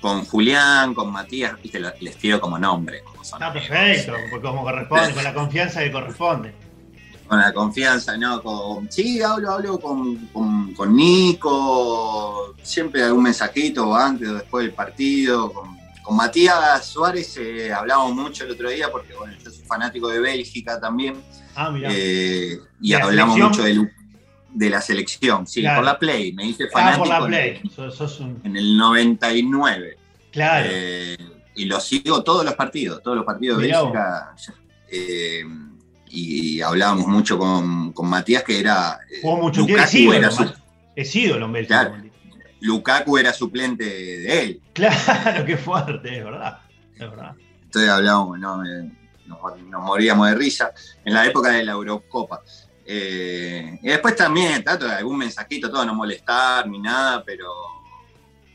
[0.00, 3.02] con Julián, con Matías, lo- les tiro como nombre.
[3.04, 6.54] como son Está amigos, perfecto, eh, porque como corresponde, con la confianza que corresponde.
[7.26, 8.42] con la confianza, ¿no?
[8.42, 14.74] Con, sí, hablo, hablo con, con, con Nico, siempre algún mensajito antes o después del
[14.74, 15.52] partido.
[15.52, 20.08] Con, con Matías Suárez eh, hablamos mucho el otro día porque, bueno, yo soy fanático
[20.08, 21.22] de Bélgica también.
[21.54, 21.90] Ah, mira.
[21.92, 23.48] eh, y ¿De la hablamos selección?
[23.50, 23.92] mucho de,
[24.58, 25.78] de la selección, sí, Claro.
[25.78, 26.32] por la Play.
[26.32, 27.70] Me hice ah, fanático por la en- Play.
[27.74, 28.40] Sos, sos un.
[28.44, 29.96] en el 99.
[30.32, 30.68] Claro.
[30.70, 31.16] Eh,
[31.54, 33.80] y lo sigo todos los partidos, todos los partidos de Mirá.
[33.82, 34.34] Bélgica.
[34.90, 35.42] Eh,
[36.10, 38.98] y hablábamos mucho con, con Matías, que era.
[39.10, 39.82] eh, Jugó mucho tiempo.
[39.84, 40.52] Es Lukaku, ídolo, era su-
[40.96, 41.88] es ídolo en Bélgica.
[41.90, 42.04] Claro.
[42.60, 44.60] Lukaku era suplente de él.
[44.72, 46.58] Claro, qué fuerte, es verdad.
[46.94, 47.32] Es verdad.
[47.62, 48.62] Entonces hablábamos, ¿no?
[49.26, 50.72] Nos, nos moríamos de risa
[51.04, 52.40] en la época de la Eurocopa.
[52.90, 57.46] Eh, y después también trato de algún mensajito, todo no molestar ni nada, pero,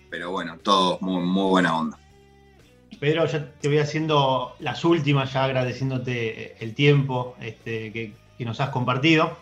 [0.09, 1.99] pero bueno, todo muy, muy buena onda.
[2.99, 8.69] Pedro, ya te voy haciendo las últimas, ya agradeciéndote el tiempo este, que, nos has
[8.69, 9.37] compartido.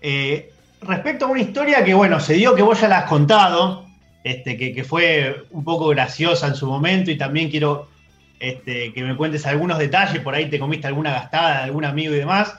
[0.00, 3.86] Eh, respecto a una historia que, bueno, se dio que vos ya la has contado,
[4.24, 7.88] este, que, que fue un poco graciosa en su momento y también quiero
[8.40, 12.12] este, que me cuentes algunos detalles, por ahí te comiste alguna gastada de algún amigo
[12.14, 12.58] y demás,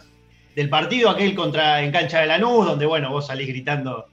[0.55, 4.07] del partido aquel contra en cancha de Lanús, donde, bueno, vos salís gritando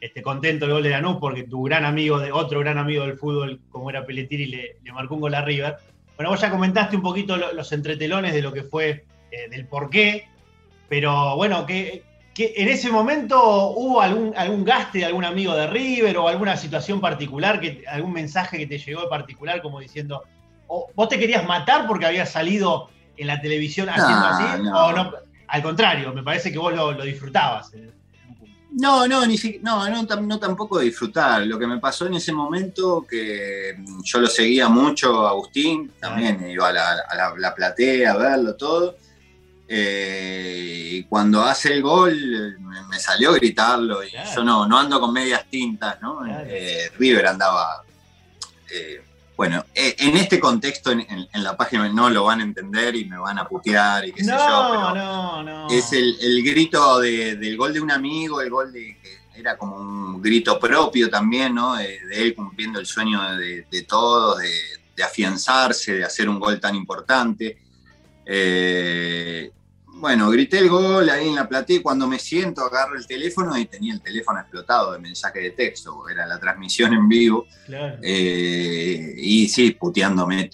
[0.00, 3.16] este, contento el gol de Lanús porque tu gran amigo, de, otro gran amigo del
[3.16, 5.76] fútbol, como era Pelletiri, le, le marcó un gol a River.
[6.16, 9.66] Bueno, vos ya comentaste un poquito lo- los entretelones de lo que fue, eh, del
[9.66, 10.26] por qué,
[10.88, 12.02] pero bueno, que,
[12.34, 16.56] que en ese momento hubo algún, algún gaste de algún amigo de River o alguna
[16.56, 20.22] situación particular, que, algún mensaje que te llegó de particular como diciendo,
[20.66, 24.86] o vos te querías matar porque habías salido en la televisión haciendo así, no.
[24.86, 25.12] o no,
[25.48, 27.70] al contrario, me parece que vos lo, lo disfrutabas.
[28.76, 31.46] No, no, ni si- no, no, tam- no tampoco disfrutar.
[31.46, 36.44] Lo que me pasó en ese momento, que mm, yo lo seguía mucho, Agustín, también
[36.50, 38.96] iba a la, a la- la platea a verlo todo.
[39.68, 44.02] Eh, y cuando hace el gol, me, me salió a gritarlo.
[44.02, 46.26] Y yo no, no ando con medias tintas, ¿no?
[46.48, 47.82] Eh, River andaba.
[48.72, 49.03] eh,
[49.36, 52.94] bueno, eh, en este contexto, en, en- en la página no lo van a entender
[52.94, 55.68] y me van a putear y qué sé yo, pero no, no.
[55.70, 59.58] es el, el grito de- del gol de un amigo, el gol de que era
[59.58, 61.74] como un grito propio también, ¿no?
[61.74, 64.50] De, de él cumpliendo el sueño de, de todos, de,
[64.94, 67.58] de afianzarse, de hacer un gol tan importante.
[68.24, 69.50] Eh,
[69.96, 73.56] bueno, grité el gol ahí en la platea y cuando me siento agarro el teléfono
[73.56, 77.46] y tenía el teléfono explotado de mensaje de texto, era la transmisión en vivo.
[77.66, 77.98] Claro.
[78.02, 80.50] Eh, y sí, puteándome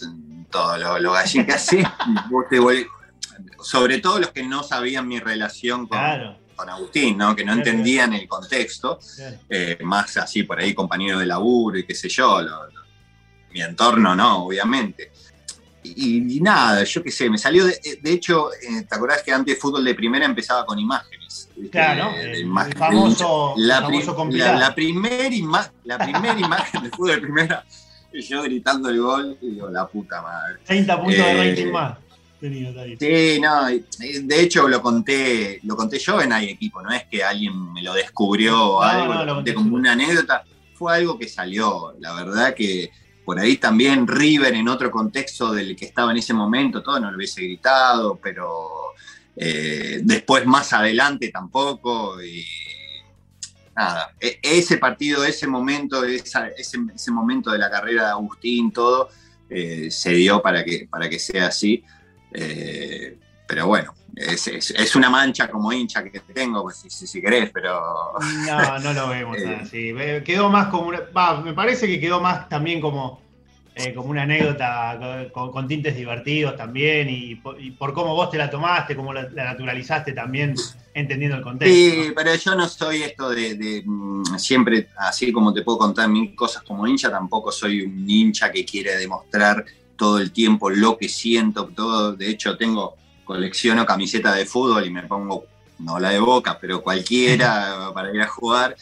[0.51, 1.85] todo lo, lo gallín que hace.
[3.63, 6.39] sobre todo los que no sabían mi relación con, Claro.
[6.57, 7.35] con Agustín, ¿no?
[7.37, 7.69] que no Claro.
[7.71, 8.99] entendían el contexto,
[9.49, 12.81] eh, más así por ahí compañeros de laburo y qué sé yo, lo- lo-
[13.53, 15.11] mi entorno no, obviamente.
[15.97, 19.33] Y, y nada, yo qué sé, me salió, de, de hecho, eh, ¿te acordás que
[19.33, 21.49] antes fútbol de primera empezaba con imágenes?
[21.71, 26.83] Claro, el imagen- famoso- la, el famoso pri- la, la primer ima- la primera imagen
[26.83, 27.65] de fútbol de primera,
[28.13, 30.59] yo gritando el gol, y digo, la puta madre.
[30.65, 31.99] 30 puntos de Eh, rating más.
[32.41, 32.97] Tenido, David.
[32.99, 37.23] Sí, no, de hecho lo conté, lo conté yo en Hay Equipo, no es que
[37.23, 41.19] alguien me lo descubrió o No, algo, no, lo conté como una anécdota, fue algo
[41.19, 42.91] que salió, la verdad que
[43.25, 47.11] por ahí también River en otro contexto del que estaba en ese momento, todo no
[47.11, 48.69] lo hubiese gritado, pero
[49.37, 52.45] eh, después más adelante tampoco, y
[53.77, 59.09] nada, e- ese partido, ese momento, ese, ese momento de la carrera de Agustín, todo,
[59.49, 61.83] eh, se dio para que, para que sea así.
[62.33, 67.21] Eh, pero bueno, es, es- es una mancha como hincha que tengo, pues, si, si,
[67.21, 67.81] querés, pero
[68.47, 69.59] No, no lo vemos Eh.
[69.63, 69.95] así.
[70.25, 71.01] Quedó más como una.
[71.45, 73.21] me parece que quedó más también como,
[73.75, 78.31] eh, como una anécdota con, con tintes divertidos también y, po- y por cómo vos
[78.31, 80.55] te la tomaste, cómo la, la naturalizaste también,
[80.93, 81.75] entendiendo el contexto.
[81.75, 86.09] Sí, pero yo no soy esto de, de, mm, siempre, así como te puedo contar
[86.09, 89.65] mil cosas como hincha, tampoco soy un hincha que quiere demostrar
[89.97, 92.15] todo el tiempo lo que siento, todo.
[92.17, 92.97] De hecho, tengo,
[93.35, 95.45] colecciono camisetas de fútbol y me pongo,
[95.79, 98.75] no la de boca, pero cualquiera para ir a jugar.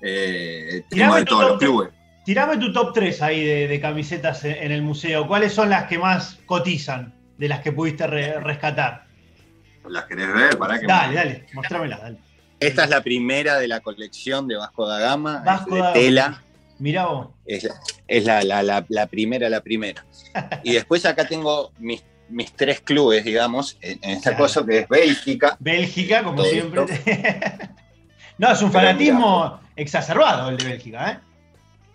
[0.00, 1.70] Eh, tengo Tirame de tu todos los top tres.
[1.70, 1.90] clubes.
[2.24, 5.26] Tirame tu top 3 ahí de, de camisetas en, el museo.
[5.26, 9.06] ¿Cuáles son las que más cotizan de las que pudiste re- rescatar?
[9.88, 10.56] ¿Las querés ver?
[10.58, 12.18] Pará que Dale, dale, mostrámelas, dale.
[12.60, 15.92] Esta es la primera de la colección de Vasco da Gama, Vasco de da Gama.
[15.94, 16.42] tela.
[16.78, 17.28] Mirá vos.
[17.44, 17.74] Es, la,
[18.06, 20.04] es la, la- la- la primera, la primera.
[20.62, 24.44] Y después acá tengo mis, mis tres clubes, digamos, en, en esta Claro.
[24.44, 25.56] cosa que es Bélgica.
[25.60, 26.84] Bélgica, como siempre.
[28.38, 31.18] no, es un Pero fanatismo exacerbado el de Bélgica, ¿eh?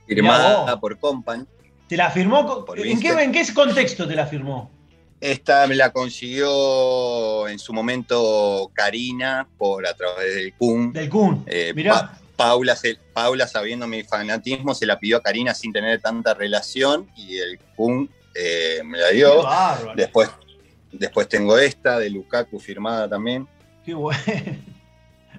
[0.07, 1.43] firmada por Company.
[1.87, 2.65] ¿Te la firmó?
[2.77, 3.09] ¿En qué.
[3.09, 4.69] ¿En qué contexto te la firmó?
[5.19, 10.93] Esta me la consiguió en su momento Karina por a través del Kun.
[10.93, 11.43] Del Kun.
[11.47, 11.73] Eh.
[11.87, 16.35] Pa- Paula, se- Paula, sabiendo mi fanatismo, se la pidió a Karina sin tener tanta
[16.35, 19.43] relación y el Kun eh, me la dio.
[19.95, 20.29] Después,
[20.91, 23.47] después tengo esta de Lukaku firmada también.
[23.85, 24.19] Qué bueno.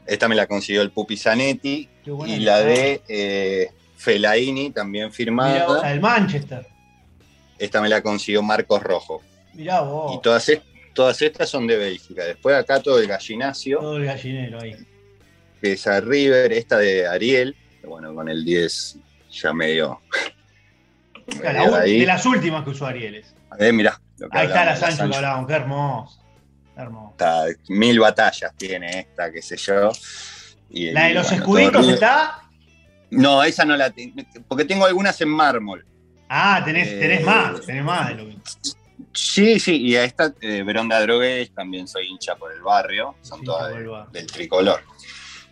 [0.07, 1.89] Esta me la consiguió el Pupi Zanetti.
[2.05, 5.83] Qué buena Y la de eh, Fellaini también Mirá firmada.
[5.83, 6.67] la del Manchester.
[7.59, 9.23] Esta me la consiguió Marcos Rojo.
[9.53, 10.15] Mirá vos.
[10.15, 10.51] Y todas,
[10.95, 12.25] todas estas son de Bélgica.
[12.25, 14.77] Después acá todo el gallinacio, Todo el gallinero ahí.
[15.61, 18.97] que es a River, esta de Ariel, bueno, con el 10
[19.31, 20.01] ya medio.
[21.43, 23.35] La de las últimas que usó Arieles.
[23.59, 25.47] Eh, mirá, lo que Ahí está la Sancho que hablábamos.
[25.47, 26.25] Qué hermoso.
[26.75, 27.11] Qué hermoso.
[27.13, 29.91] Está- mil batallas tiene esta, qué sé yo.
[30.71, 31.37] Y- La de los bueno,
[31.69, 32.43] escuditos está.
[33.11, 35.85] No, esa no la tengo, porque tengo algunas en mármol.
[36.29, 37.61] Ah, tenés, tenés Eh, más.
[37.65, 38.37] Tenés más de lo que.
[39.15, 43.43] Sí, sí, y a esta eh, Veronda Drogués también soy hincha por el barrio, son
[43.43, 44.07] todas de- barrio.
[44.13, 44.83] del tricolor.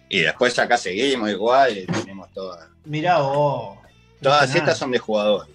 [0.08, 2.68] Y después acá seguimos igual, tenemos todas.
[2.84, 3.78] Mirá vos.
[4.20, 5.48] Todas estas son de jugador.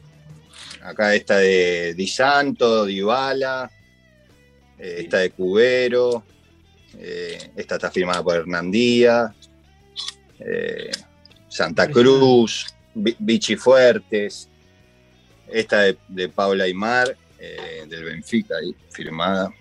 [0.83, 3.69] Acá esta de Di Santo, Dybala,
[4.79, 6.23] eh, esta de Cubero,
[6.97, 9.33] eh, esta está firmada por Hernandía,
[10.39, 10.91] eh,
[11.47, 14.49] Santa Cruz, Vi- Vichy Fuertes,
[15.47, 19.51] esta de, de Paula Aymar, eh, del Benfica, ahí, firmada.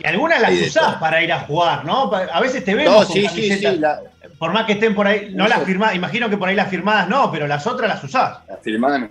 [0.00, 2.12] Y algunas las usás para ir a jugar, ¿no?
[2.12, 4.02] A veces te vemos No, con sí, la,
[4.38, 5.54] Por más que estén por ahí, no Uso.
[5.56, 8.38] las firmadas, imagino que por ahí las firmadas no, pero las otras las usás.
[8.48, 9.08] la firmada.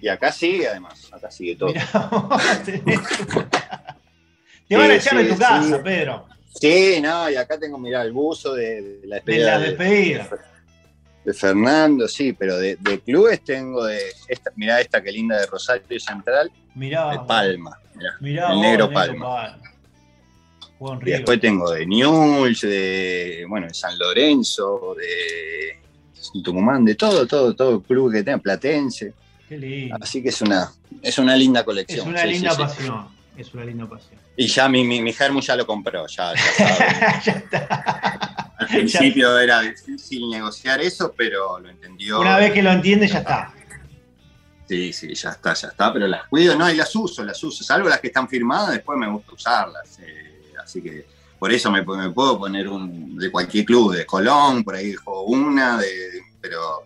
[0.00, 1.72] Y acá sigue, además, acá sigue todo.
[4.68, 5.82] Te van a echar de tu casa.
[5.82, 6.26] Pedro.
[6.60, 9.66] Sí, no, y acá tengo, mirá, el buzo de, de la De despedida la de-
[9.68, 10.28] despedida.
[11.24, 15.46] de Fernando, sí, pero de, de clubes tengo de esta, mirá esta que linda de
[15.46, 17.10] Rosario Central, Mirá.
[17.10, 19.58] de Palma, mirá, Mirá el vos, negro Palma.
[20.80, 25.78] En Y después tengo de Newell's, de bueno, de San Lorenzo, de
[26.42, 29.12] Tucumán, de todo, todo, todo club que tenga, Platense.
[29.50, 29.96] Qué lindo.
[30.00, 30.70] Así que es una,
[31.02, 32.06] es una linda Es colección.
[32.08, 32.62] una sí, linda sí, sí.
[32.62, 33.08] pasión.
[33.36, 34.20] Es una linda pasión.
[34.36, 38.54] Y ya mi, mi, mi ya lo compró, ya, ya ya está.
[38.56, 42.20] Al principio era difícil negociar eso, pero lo entendió.
[42.20, 43.52] Una vez que lo entiende, ya está.
[44.68, 47.64] Sí, sí, ya está, ya está, pero las cuido, no, y las uso, las uso,
[47.64, 49.98] salvo las que están firmadas, después me gusta usarlas.
[49.98, 51.06] eh, así que
[51.40, 55.24] por eso me, me puedo poner un de cualquier club, de Colón, por ahí juego
[55.24, 56.84] una, de, pero,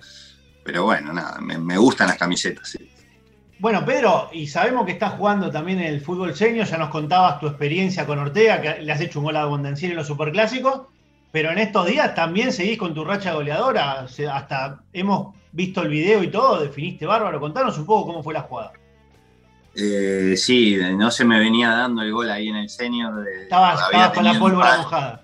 [0.64, 2.78] pero bueno, nada, me, me gustan las camisetas, sí.
[3.60, 7.38] Bueno, Pedro, y sabemos que estás jugando también en el fútbol seño, ya nos contabas
[7.38, 10.82] tu experiencia con Ortega, que le has hecho un gol a Bondancieri en los superclásicos,
[11.30, 14.00] pero en estos días también seguís con tu racha goleadora,
[14.32, 18.42] hasta hemos visto el video y todo, definiste bárbaro, contanos un poco cómo fue la
[18.42, 18.72] jugada.
[19.76, 23.24] Eh, sí, no se me venía dando el gol ahí en el senior.
[23.24, 25.23] de- Estabas, estabas con la pólvora mojada.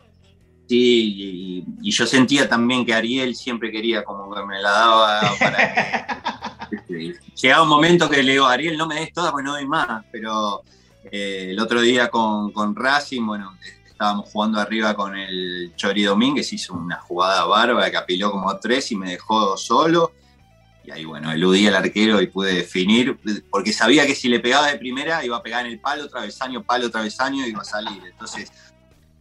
[0.70, 5.20] Sí, y, y yo sentía también que Ariel siempre quería como que me la daba
[5.40, 6.76] para que...
[6.76, 9.66] este, Llegaba un momento que le digo, Ariel, no me des toda, pues no doy
[9.66, 10.04] más.
[10.12, 10.62] Pero
[11.10, 16.52] eh, el otro día con, con Racing, bueno, estábamos jugando arriba con el Chori Domínguez,
[16.52, 20.12] hizo una jugada bárbara que apiló como tres y me dejó solo.
[20.84, 23.18] Y ahí, bueno, eludí al arquero y pude definir,
[23.50, 26.62] porque sabía que si le pegaba de primera iba a pegar en el palo, travesaño,
[26.62, 28.00] palo, travesaño y iba a salir.
[28.06, 28.52] Entonces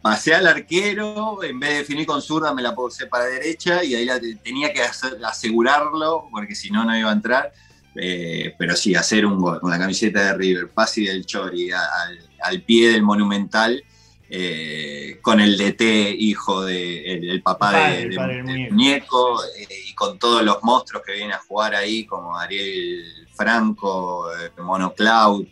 [0.02, 3.96] pasé al arquero, en vez de definir con zurda me la puse para derecha y
[3.96, 7.52] ahí la te- tenía que hacer- asegurarlo, porque si no, no iba a entrar.
[7.96, 12.20] Eh, pero sí, hacer un gol con la camiseta de River, Pasi del Chori, al,
[12.44, 13.84] al pie del Monumental,
[14.30, 18.72] eh, con el DT, hijo de el, el papá padre, de- muñeco.
[18.74, 24.30] muñeco, eh, y con todos los monstruos que vienen a jugar ahí, como Ariel Franco,
[24.60, 25.48] Mono Cloud,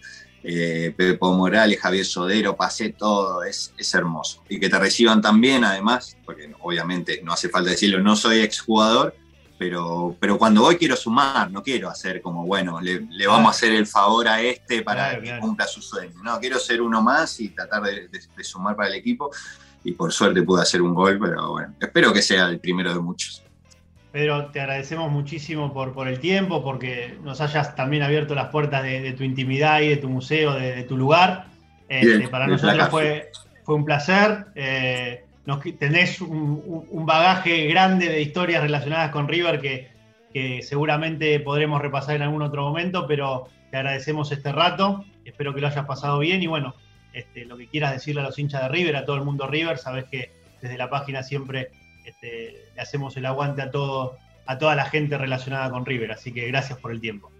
[0.50, 4.44] eh, Pepo Morales, Javier Sodero, pasé todo, es, es hermoso.
[4.48, 9.14] Y que te reciban también, además, porque obviamente no hace falta decirlo, no soy exjugador,
[9.60, 13.50] pero, pero cuando voy quiero sumar, no quiero hacer como, bueno, le, le vamos a
[13.52, 15.42] hacer el favor a este para Claro, que claro.
[15.42, 16.14] cumpla su sueño.
[16.24, 19.32] No, quiero ser uno más y tratar de, de- de sumar para el equipo.
[19.84, 23.00] Y por suerte pude hacer un gol, pero bueno, espero que sea el primero de
[23.00, 23.44] muchos.
[24.12, 28.84] Pedro, te agradecemos muchísimo por, por el tiempo, porque nos hayas también abierto las puertas
[28.84, 31.46] de, de tu intimidad y de tu museo, de, de tu lugar.
[31.90, 33.32] Este, para nosotros fue,
[33.64, 34.46] fue un placer.
[34.56, 39.90] Eh, nos, tenés un, un- un bagaje grande de historias relacionadas con River que,
[40.34, 45.04] que seguramente podremos repasar en algún otro momento, pero te agradecemos este rato.
[45.26, 46.74] Espero que lo hayas pasado bien y bueno,
[47.14, 49.78] este, lo que quieras decirle a los hinchas de River, a todo el mundo River,
[49.78, 50.32] sabes que
[50.62, 51.70] desde la página siempre
[52.10, 56.12] este, le hacemos el aguante a todo, a toda la gente relacionada con River.
[56.12, 57.32] Así que gracias por el tiempo.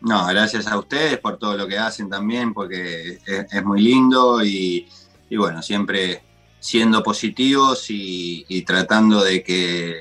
[0.00, 4.44] No, gracias a ustedes por todo lo que hacen también, porque es, es muy lindo
[4.44, 4.88] y,
[5.28, 6.22] y bueno, siempre
[6.60, 9.94] siendo positivos y, y tratando de que,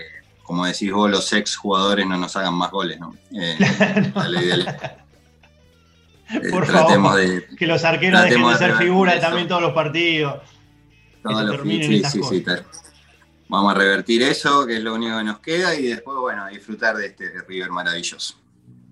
[0.43, 3.15] como decís vos, los ex jugadores no nos hagan más goles, ¿no?
[3.33, 3.55] Eh,
[4.15, 4.65] dale, dale.
[6.27, 9.47] Eh, Por tratemos favor, de que los arqueros dejen de de ser revertir figuras también
[9.47, 10.41] todos los partidos.
[11.21, 12.65] todos se los sí, sí, sí, tal.
[13.47, 16.49] Vamos a revertir eso, que es lo único que nos queda, y después, bueno, a
[16.49, 18.35] disfrutar de este River maravilloso.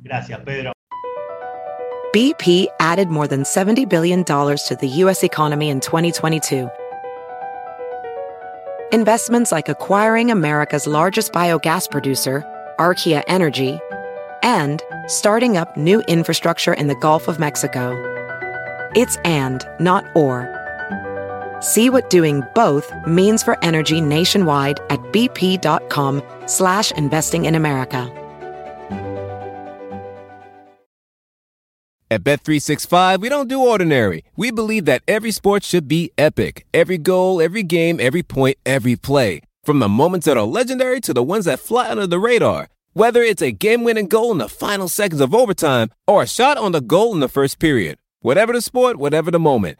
[0.04, 0.74] Gracias, Pedro.
[2.14, 5.24] BP added more than $70 billion to the U.S.
[5.24, 6.70] economy in 2022.
[8.92, 12.44] Investments like acquiring America's largest biogas producer,
[12.78, 13.80] Archaea Energy,
[14.44, 17.92] and starting up new infrastructure in the Gulf of Mexico.
[18.96, 20.63] It's and, not or.
[21.64, 28.20] See what doing both means for energy nationwide at bp.com slash investing in America.
[32.12, 34.24] At Bet365, we don't do ordinary.
[34.36, 36.64] We believe that every sport should be epic.
[36.74, 39.42] Every goal, every game, every point, every play.
[39.64, 42.68] From the moments that are legendary to the ones that fly under the radar.
[42.92, 46.74] Whether it's a game-winning goal in the final seconds of overtime or a shot on
[46.74, 47.98] the goal in the first period.
[48.20, 49.80] Whatever the sport, whatever the moment.